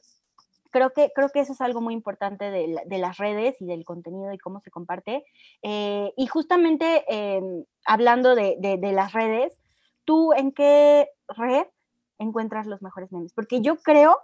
[0.74, 3.84] creo que, creo que eso es algo muy importante de, de las redes y del
[3.84, 5.24] contenido y cómo se comparte.
[5.62, 9.56] Eh, y justamente em, hablando de, de, las redes,
[10.04, 11.66] ¿tú en qué red
[12.18, 13.32] encuentras los mejores memes?
[13.32, 14.18] Porque yo creo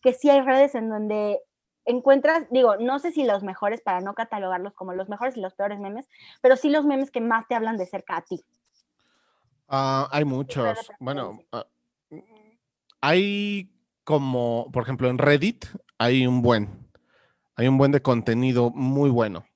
[0.00, 1.40] que sí hay redes en donde
[1.86, 5.54] encuentras, digo, no sé si los mejores para no catalogarlos como los mejores y los
[5.54, 6.08] peores memes,
[6.42, 8.42] pero sí los memes que más te hablan de cerca a ti.
[9.68, 10.90] Ah, hay muchos.
[11.00, 11.66] Bueno, ah,
[13.00, 13.72] hay
[14.04, 15.66] como, por ejemplo, en Reddit
[15.98, 16.88] hay un buen,
[17.56, 19.46] hay un buen de contenido muy bueno.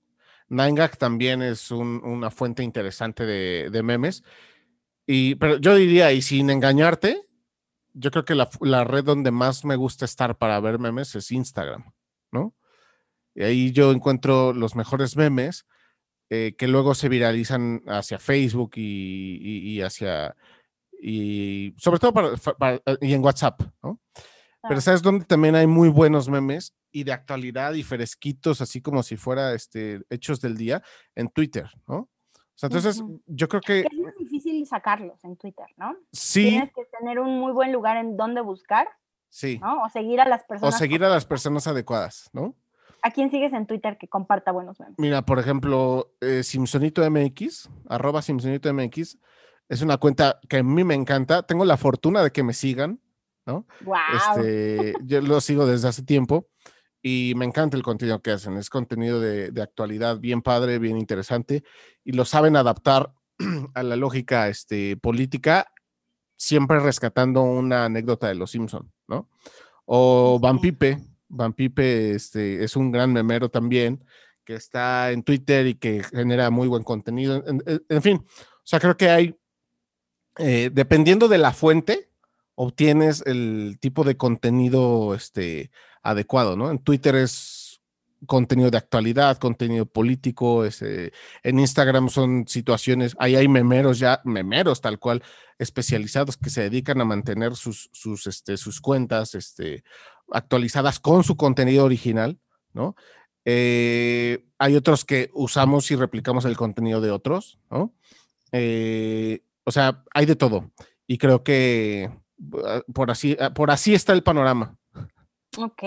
[0.48, 4.24] Nine también es una fuente interesante de, memes.
[5.06, 7.28] Y, pero yo diría, y sin engañarte,
[7.94, 11.92] yo creo que la, red donde más me gusta estar para ver memes es Instagram,
[12.32, 12.54] ¿no?
[13.34, 15.66] Y ahí yo encuentro los mejores memes
[16.28, 20.36] eh, que luego se viralizan hacia Facebook y, hacia,
[21.00, 24.00] y sobre todo para, y en WhatsApp, ¿no?
[24.68, 29.02] Pero ¿sabes dónde también hay muy buenos memes y de actualidad y fresquitos, así como
[29.02, 30.82] si fuera este, hechos del día,
[31.14, 31.96] en Twitter, ¿no?
[31.98, 32.08] O
[32.60, 33.80] sea, entonces yo creo que...
[33.80, 35.96] Es muy difícil sacarlos en Twitter, ¿no?
[36.12, 36.50] Sí.
[36.50, 38.86] Tienes que tener un muy buen lugar en donde buscar.
[39.30, 39.58] Sí.
[39.58, 39.82] ¿no?
[39.82, 40.74] O seguir a las personas.
[40.74, 42.54] O seguir a las personas adecuadas, ¿no?
[43.02, 44.96] ¿A quién sigues en Twitter que comparta buenos memes?
[44.98, 49.16] Mira, por ejemplo, eh, Simpsonito MX, arroba Simpsonito MX,
[49.70, 51.42] es una cuenta que a mí me encanta.
[51.42, 53.00] Tengo la fortuna de que me sigan
[53.46, 53.66] ¿no?
[54.14, 56.48] Este, yo lo sigo desde hace tiempo
[57.02, 58.56] y me encanta el contenido que hacen.
[58.56, 61.62] Es contenido de, actualidad bien padre, bien interesante
[62.04, 63.12] y lo saben adaptar
[63.74, 65.72] a la lógica este, política,
[66.36, 69.28] siempre rescatando una anécdota de los Simpson, ¿no?
[69.84, 70.98] O Van Pipe,
[71.28, 74.02] Van Pipe este, es un gran memero también,
[74.44, 77.44] que está en Twitter y que genera muy buen contenido.
[77.88, 79.36] En, fin, o sea, creo que hay,
[80.38, 82.10] eh, dependiendo de la fuente,
[82.54, 85.70] obtienes el tipo de contenido este,
[86.02, 86.70] adecuado, ¿no?
[86.70, 87.59] En Twitter es
[88.26, 91.12] contenido de actualidad, contenido político, este,
[91.42, 95.22] en Instagram son situaciones, ahí hay memeros ya, memeros tal cual,
[95.58, 99.84] especializados que se dedican a mantener sus, sus, este, sus cuentas este,
[100.30, 102.38] actualizadas con su contenido original,
[102.72, 102.94] ¿no?
[103.44, 107.94] Eh, hay otros que usamos y replicamos el contenido de otros, ¿no?
[108.52, 110.70] Eh, o sea, hay de todo.
[111.06, 112.10] Y creo que
[112.64, 114.76] Ah, por así, ah, por así está el panorama.
[115.58, 115.82] Ok.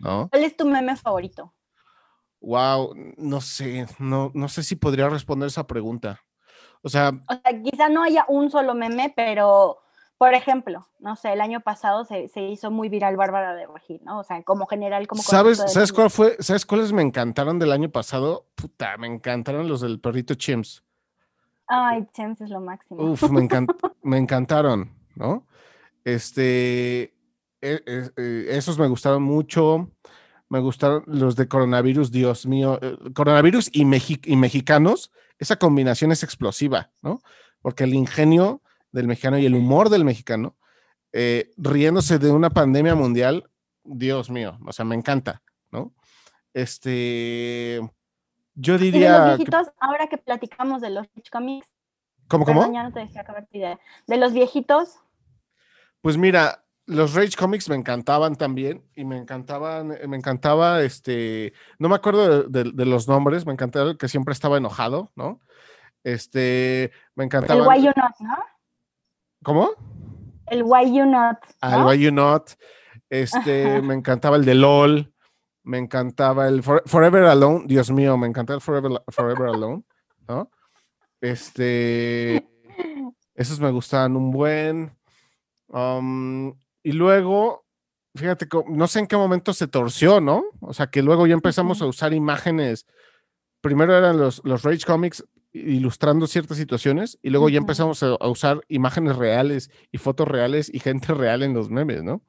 [0.00, 1.54] ¿Cuál es tu meme favorito?
[2.40, 6.20] Wow, no sé, no, no sé si podría responder esa pregunta.
[6.82, 7.12] O sea,
[7.64, 9.78] quizá no haya un solo meme, pero
[10.18, 14.18] por ejemplo, no sé, el año pasado se, hizo muy viral Bárbara de Regil, ¿no?
[14.18, 16.36] O sea, como general, como ¿Sabes, ¿sabes cuál fue?
[16.40, 18.48] ¿Sabes cuáles me encantaron del año pasado?
[18.56, 20.82] Puta, me encantaron los del perrito Chimps.
[21.68, 23.00] Ay, Chimps es lo máximo.
[23.00, 23.46] Uf, me,
[24.02, 25.46] me encantaron, ¿no?
[26.04, 27.14] Este,
[27.60, 29.92] e, e, e, esos me gustaron mucho.
[30.50, 32.78] Me gustaron los de coronavirus, Dios mío.
[32.82, 37.20] Eh, coronavirus y, y mexicanos, esa combinación es explosiva, ¿no?
[37.60, 40.56] Porque el ingenio del mexicano y el humor del mexicano,
[41.12, 43.50] eh, riéndose de una pandemia mundial,
[43.84, 45.92] Dios mío, o sea, me encanta, ¿no?
[46.54, 47.80] Este,
[48.54, 49.10] yo Y de diría...
[49.18, 51.68] los que- viejitos, ahora que platicamos de los Rich Comics,
[52.28, 52.66] ¿Cómo, cómo?
[52.66, 53.78] no te dejé acabar tu idea.
[54.06, 54.98] De los viejitos,
[56.02, 61.52] Pues mira, los Rage Comics me encantaban también y me encantaban, eh, me encantaba, este,
[61.78, 65.12] no me acuerdo de, de- de los nombres, me encantaba el que siempre estaba enojado,
[65.14, 65.40] ¿no?
[66.02, 67.68] Este, me el encantaba.
[67.68, 68.36] Why You Not, ¿no?
[69.44, 69.70] ¿Cómo?
[70.46, 71.36] El Why You Not.
[71.60, 71.86] Ah, el ¿no?
[71.88, 72.50] Why You Not.
[73.10, 73.82] Este, Ajá.
[73.82, 75.12] me encantaba el de LOL,
[75.64, 79.82] me encantaba el For- Forever Alone, Dios mío, me encantaba el Forever, Forever Alone,
[80.26, 80.50] ¿no?
[81.20, 82.48] Este,
[83.34, 84.96] esos me gustaban un buen.
[85.68, 86.54] um,
[86.88, 87.66] y luego,
[88.14, 90.42] fíjate, no sé en qué momento se torció, ¿no?
[90.62, 92.86] O sea, que luego ya empezamos a usar imágenes.
[93.60, 95.22] Primero eran los, los Rage Comics
[95.52, 97.64] ilustrando ciertas situaciones y luego ya Ujú.
[97.64, 102.02] empezamos a, a usar imágenes reales y fotos reales y gente real en los memes,
[102.04, 102.22] ¿no?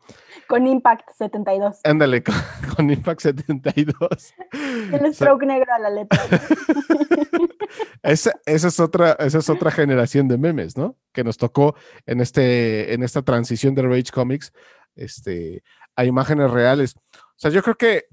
[0.47, 1.80] Con Impact 72.
[1.84, 2.36] Ándale, con,
[2.76, 4.34] con Impact 72.
[4.53, 6.20] El O sea, stroke negro a la letra.
[8.03, 10.97] esa, esa es otra, esa es otra generación de memes, ¿no?
[11.11, 14.53] Que nos tocó en, este, en esta transición de Rage Comics
[14.95, 15.63] este,
[15.95, 16.95] a imágenes reales.
[17.13, 18.05] O sea, yo creo que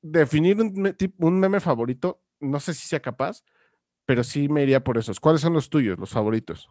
[0.00, 3.42] definir un, un meme favorito, no sé si sea capaz,
[4.08, 5.20] pero sí me iría por esos.
[5.20, 6.70] ¿Cuáles son los tuyos, los favoritos?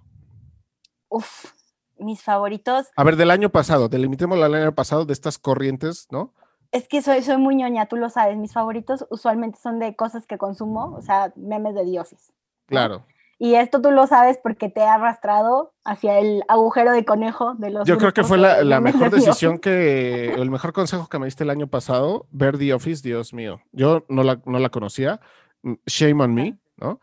[1.08, 1.52] Uf,
[2.00, 2.88] mis favoritos.
[2.96, 6.34] A ver, del año pasado, delimitémoslo al año pasado de estas corrientes, ¿no?
[6.72, 8.38] Es que soy, soy muy ñoña, tú lo sabes.
[8.38, 12.34] Mis favoritos usualmente son de cosas que consumo, o sea, memes de The Office.
[12.66, 13.06] Claro.
[13.38, 17.70] Y esto tú lo sabes porque te ha arrastrado hacia el agujero de conejo de
[17.70, 17.88] los.
[17.88, 21.44] Yo creo que fue la, de mejor decisión que, el mejor consejo que me diste
[21.44, 23.62] el año pasado, ver The Office, Dios mío.
[23.74, 25.22] Yo no la, no la conocía,
[25.62, 27.00] mm, shame on me, ¿no?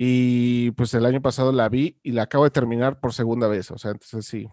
[0.00, 3.70] Y pues el año pasado la vi y la acabo de terminar por segunda vez,
[3.72, 4.48] o sea, entonces sí,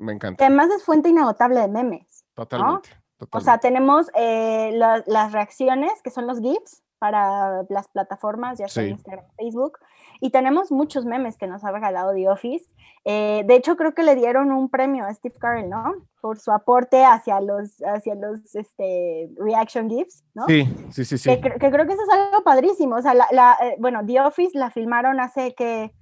[0.00, 2.24] me encanta, además es fuente inagotable de memes.
[2.34, 2.90] totalmente.
[3.30, 3.60] O sea, totalmente.
[3.68, 8.90] tenemos eh, la- las reacciones, que son los GIFs para las plataformas, ya sea Sí.
[8.90, 9.78] Instagram, Facebook,
[10.20, 12.70] y tenemos muchos memes que nos ha regalado The Office.
[13.04, 15.94] Eh, de hecho, creo que le dieron un premio a Steve Carell, ¿no?
[16.20, 20.46] Por su aporte hacia los, hacia los este, reaction GIFs, ¿no?
[20.46, 21.40] Sí, sí, sí, sí.
[21.40, 22.96] Que, que creo que eso es algo padrísimo.
[22.96, 25.94] O sea, la, la, eh, bueno, The Office la filmaron hace que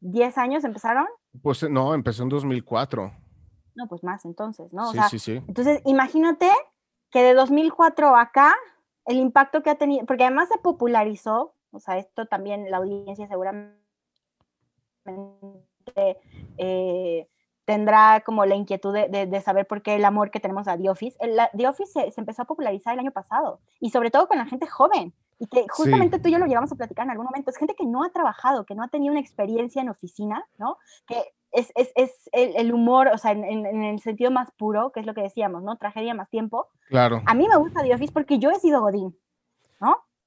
[0.00, 1.06] 10 años empezaron.
[1.42, 3.12] Pues eh, no, empezó en 2004.
[3.76, 4.88] No, pues más entonces, ¿no?
[4.88, 5.42] O Sí, sea, sí, sí.
[5.48, 6.50] entonces, imagínate
[7.10, 8.54] que de 2004 acá,
[9.06, 13.26] el impacto que ha tenido, porque además se popularizó, o sea, esto también la audiencia
[13.28, 13.74] seguramente
[16.56, 17.28] eh,
[17.64, 20.76] tendrá como la inquietud de, de- de saber por qué el amor que tenemos a
[20.76, 21.16] The Office.
[21.20, 24.28] El- la- The Office se, se empezó a popularizar el año pasado, y sobre todo
[24.28, 27.10] con la gente joven, y que justamente tú y yo lo llegamos a platicar en
[27.10, 29.88] algún momento, es gente que no ha trabajado, que no ha tenido una experiencia en
[29.88, 30.78] oficina, ¿no?
[31.06, 31.22] Que
[31.52, 34.92] es, es, es el, el humor, o sea, en, en- en el sentido más puro,
[34.92, 35.76] que es lo que decíamos, ¿no?
[35.76, 36.68] Tragedia más tiempo.
[36.88, 37.22] Claro.
[37.26, 39.16] A mí me gusta The Office porque yo he sido Godín.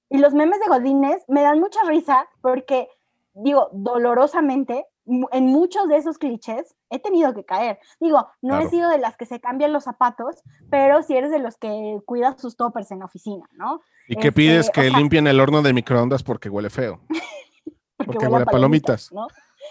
[0.09, 2.87] Y los memes de Godines me dan mucha risa porque,
[3.33, 4.85] digo, dolorosamente,
[5.31, 7.79] en muchos de esos clichés he tenido que caer.
[7.99, 8.65] Digo, no Claro.
[8.65, 11.99] he sido de las que se cambian los zapatos, pero sí eres de los que
[12.05, 13.81] cuidas sus toppers en la oficina, ¿no?
[14.09, 14.69] ¿Y qué este, pides?
[14.69, 16.99] o Que sea- limpien el horno de microondas porque huele feo.
[17.97, 19.11] Porque huele a palomitas.
[19.11, 19.27] ¿no?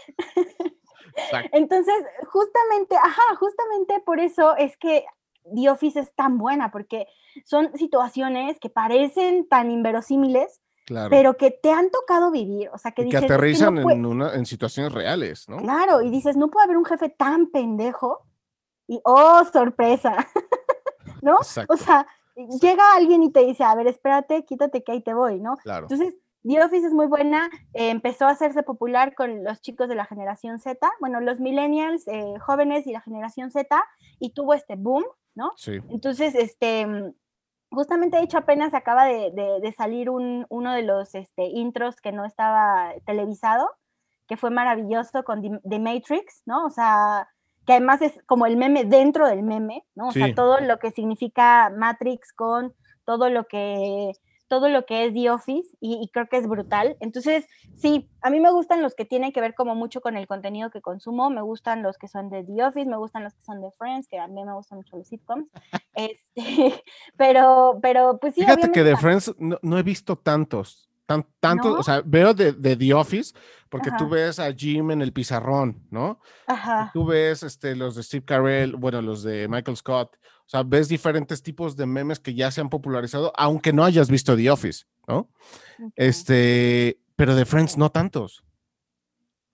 [1.52, 1.94] Entonces,
[2.28, 5.04] justamente, ajá, justamente por eso es que
[5.54, 7.06] The Office es tan buena, porque
[7.44, 11.10] son situaciones que parecen tan inverosímiles, Claro.
[11.10, 12.68] pero que te han tocado vivir.
[12.72, 13.96] O sea, que y que dices, "Es que no aterrizan puede-".
[13.96, 15.56] en, una, en situaciones reales, ¿no?
[15.58, 18.20] Claro, y dices, no puede haber un jefe tan pendejo.
[18.88, 20.16] Y, oh, sorpresa.
[21.22, 21.36] ¿No?
[21.38, 21.74] Exacto.
[21.74, 22.06] O sea,
[22.60, 25.56] llega alguien y te dice, a ver, espérate, quítate que ahí te voy, ¿no?
[25.56, 25.86] Claro.
[25.90, 29.96] Entonces, The Office es muy buena, eh, empezó a hacerse popular con los chicos de
[29.96, 33.82] la generación Z, bueno, los millennials eh, jóvenes y la generación Z,
[34.20, 35.04] y tuvo este boom,
[35.36, 35.52] ¿no?
[35.56, 35.78] Sí.
[35.90, 37.12] Entonces, este, mm,
[37.70, 42.00] justamente de hecho apenas acaba de, de- de salir un, uno de los este, intros
[42.00, 43.68] que no estaba televisado,
[44.26, 46.64] que fue maravilloso con The, The Matrix, ¿no?
[46.66, 47.28] O sea,
[47.66, 50.08] que además es como el meme dentro del meme, ¿no?
[50.08, 50.20] O Sí.
[50.20, 52.74] sea, todo lo que significa Matrix con
[53.04, 54.12] todo lo que
[54.48, 56.96] todo lo que es The Office y, y creo que es brutal.
[57.00, 60.26] Entonces, sí, a mí me gustan los que tienen que ver como mucho con el
[60.26, 63.42] contenido que consumo, me gustan los que son de The Office, me gustan los que
[63.42, 65.48] son de Friends, que a mí me gustan mucho los sitcoms.
[65.96, 66.14] Este,
[67.16, 70.90] pero, pero pues sí, Fíjate que de Friends no, no he visto tantos.
[71.06, 71.78] Tan, tantos, ¿No?
[71.78, 73.32] o sea, veo de, de The Office,
[73.70, 74.14] porque tú Ajá.
[74.14, 76.20] ves a Jim en el pizarrón, ¿no?
[76.48, 76.90] Y Ajá.
[76.92, 80.16] tú ves este, los de Steve Carell, bueno, los de Michael Scott.
[80.46, 84.08] O sea, ves diferentes tipos de memes que ya se han popularizado, aunque no hayas
[84.08, 85.28] visto The Office, ¿no?
[85.96, 88.44] Este, pero de Friends no tantos.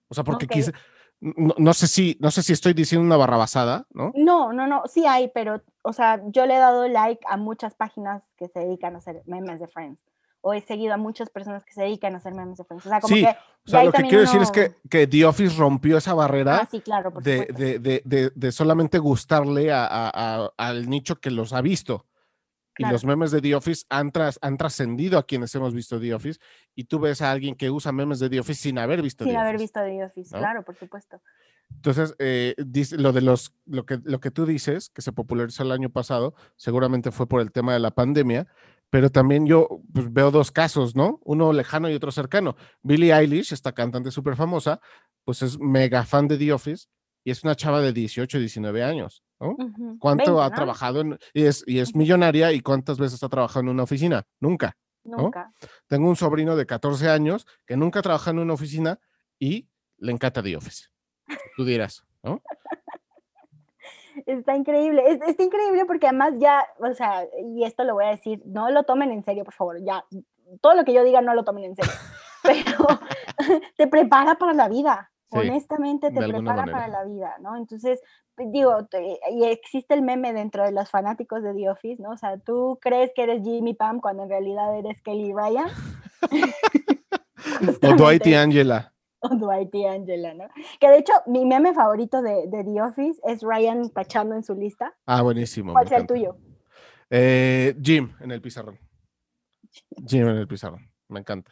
[0.07, 0.71] O sea, porque quizá,
[1.19, 4.11] no, sé si, no sé si estoy diciendo una barrabasada, ¿no?
[4.13, 7.73] No, no, no, sí hay, pero, o sea, yo le he dado like a muchas
[7.73, 10.03] páginas que se dedican a hacer memes de Friends.
[10.45, 12.85] O he seguido a muchas personas que se dedican a hacer memes de Friends.
[12.85, 13.29] O sea, como sí, que.
[13.29, 16.67] O sea, lo que quiero decir es que, que, The Office rompió esa barrera ah,
[16.69, 21.61] sí, claro, de, de, de, de, solamente gustarle a, a, al nicho que los ha
[21.61, 22.05] visto.
[22.77, 26.13] Y los memes de The Office han, tras, han trascendido a quienes hemos visto The
[26.13, 26.39] Office.
[26.75, 29.33] Y tú ves a alguien que usa memes de The Office sin haber visto sin
[29.33, 29.63] The haber Office.
[29.63, 31.21] visto The Office, claro, por supuesto.
[31.75, 32.55] Entonces, eh,
[32.97, 36.35] lo de los, lo que, lo que tú dices, que se popularizó el año pasado,
[36.55, 38.47] seguramente fue por el tema de la pandemia,
[38.93, 41.19] pero también yo pues, veo dos casos, ¿no?
[41.23, 42.55] Uno lejano y otro cercano.
[42.83, 44.79] Billie Eilish, esta cantante súper famosa,
[45.23, 46.85] pues es mega fan de The Office
[47.23, 49.57] y es una chava de 18, 19 años, ¿no?
[49.97, 53.69] ¿Cuánto ha trabajado en, y es, y es millonaria y cuántas veces ha trabajado en
[53.69, 54.27] una oficina?
[54.39, 54.77] Nunca.
[55.03, 55.51] Nunca.
[55.87, 58.99] Tengo un sobrino de 14 años que nunca trabaja en una oficina
[59.39, 60.89] y le encanta The Office.
[61.57, 62.43] Tú dirás, ¿no?
[64.25, 68.09] Está increíble, es, está increíble porque además ya, o sea, y esto lo voy a
[68.09, 70.05] decir, no lo tomen en serio, por favor, ya,
[70.61, 71.91] todo lo que yo diga no lo tomen en serio,
[72.43, 72.87] pero
[73.77, 77.57] te prepara para la vida, honestamente te prepara para la vida, ¿no?
[77.57, 77.99] Entonces,
[78.35, 78.87] pues, digo,
[79.31, 82.11] y existe el meme dentro de los fanáticos de The Office, ¿no?
[82.11, 85.67] O sea, tú crees que eres Jimmy Pam cuando en realidad eres Kelly Ryan.
[87.81, 88.92] o Dwight y Angela.
[89.23, 90.47] O Dwight y Angela, ¿no?
[90.79, 94.53] Que de hecho, mi meme favorito de, de, The Office es Ryan tachando en su
[94.53, 94.93] lista.
[95.05, 95.73] Ah, buenísimo.
[95.73, 96.37] ¿Cuál es el tuyo?
[97.09, 98.79] Eh, Jim en el pizarrón.
[100.05, 100.89] Jim en el pizarrón.
[101.07, 101.51] Me encanta.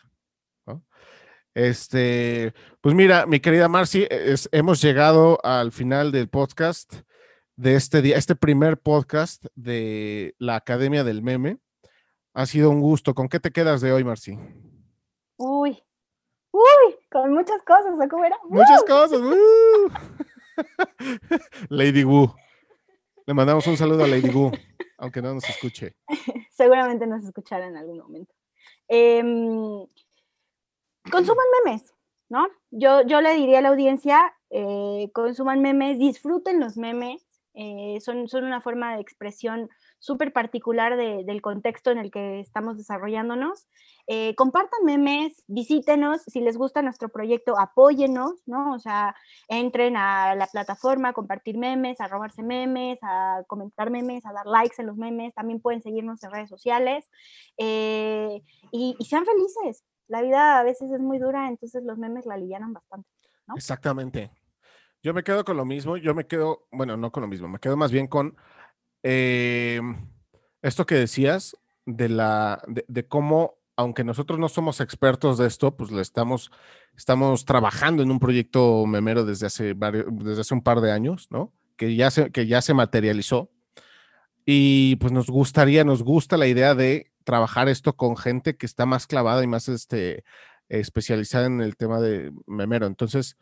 [1.53, 4.07] Este, pues mira, mi querida Marcy,
[4.53, 7.01] hemos llegado al final del podcast
[7.57, 11.57] de este día, este primer podcast de la Academia del Meme.
[12.33, 13.13] Ha sido un gusto.
[13.13, 14.39] ¿Con qué te quedas de hoy, Marcy?
[15.35, 15.83] Uy,
[16.51, 18.37] Uy, con muchas cosas, cómo era?
[18.45, 19.19] Muchas cosas.
[21.69, 22.33] Lady Wu.
[23.25, 24.51] Le mandamos un saludo a Lady Wu,
[24.97, 25.95] aunque no nos escuche.
[26.51, 28.33] Seguramente nos escuchará en algún momento.
[28.87, 29.85] Em,
[31.11, 31.93] consuman memes,
[32.29, 32.47] ¿no?
[32.71, 38.29] Yo, yo le diría a la audiencia, eh, consuman memes, disfruten los memes, eh, son,
[38.29, 39.69] son una forma de expresión
[40.01, 43.67] súper particular del contexto en el que estamos desarrollándonos.
[44.07, 48.73] Eh, compartan memes, visítenos, si les gusta nuestro proyecto, apóyenos, ¿no?
[48.73, 49.15] O sea,
[49.47, 54.47] entren a la plataforma a compartir memes, a robarse memes, a comentar memes, a dar
[54.47, 57.07] likes en los memes, también pueden seguirnos en redes sociales
[57.57, 58.41] eh,
[58.71, 59.85] y, sean felices.
[60.07, 63.07] La vida a veces es muy dura, entonces los memes la alivianan bastante.
[63.47, 63.55] ¿no?
[63.55, 64.31] Exactamente.
[65.03, 67.59] Yo me quedo con lo mismo, yo me quedo, bueno, no con lo mismo, me
[67.59, 68.35] quedo más bien con
[69.03, 69.81] eh,
[70.61, 75.91] esto que decías de, la, de, cómo, aunque nosotros no somos expertos de esto, pues
[75.91, 76.51] le estamos,
[76.95, 81.27] estamos trabajando en un proyecto memero desde hace, varios, desde hace un par de años,
[81.31, 81.53] ¿no?
[81.77, 83.49] Que ya, se, que ya se materializó.
[84.45, 88.85] Y pues nos gustaría, nos gusta la idea de trabajar esto con gente que está
[88.85, 90.23] más clavada y más este,
[90.69, 92.87] especializada en el tema de memero.
[92.87, 93.37] Entonces,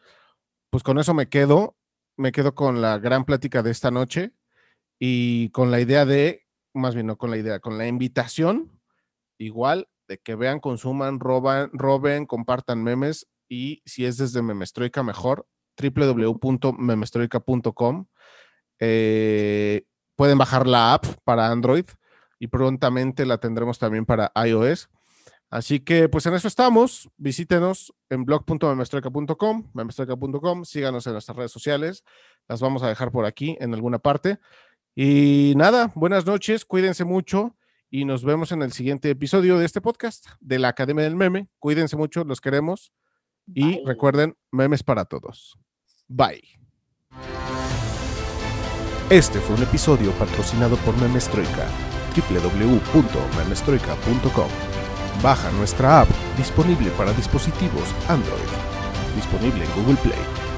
[0.69, 1.75] pues con eso me quedo,
[2.17, 4.33] me quedo con la gran plática de esta noche
[4.99, 8.79] y con la idea de, más bien no con la idea, con la invitación,
[9.37, 15.47] igual, de que vean, consuman, roban, roben, compartan memes y si es desde Memestroika, mejor,
[15.81, 18.05] www.memestroika.com.
[18.79, 19.83] Eh,
[20.15, 21.85] pueden bajar la app para Android
[22.39, 24.89] y prontamente la tendremos también para iOS.
[25.49, 27.09] Así que pues en eso estamos.
[27.17, 32.03] Visítenos en blog.memestroika.com, memestroika.com, síganos en nuestras redes sociales.
[32.47, 34.39] Las vamos a dejar por aquí en alguna parte.
[35.01, 37.55] Y nada, buenas noches, cuídense mucho
[37.89, 41.47] y nos vemos en el siguiente episodio de este podcast de la Academia del Meme.
[41.57, 42.91] Cuídense mucho, los queremos
[43.47, 45.57] y recuerden, memes para todos.
[46.09, 46.43] Bye.
[49.09, 51.69] Este fue un episodio patrocinado por Memestroika,
[52.17, 54.49] www.memestroika.com.
[55.23, 58.49] Baja nuestra app disponible para dispositivos Android,
[59.15, 60.48] disponible en Google Play.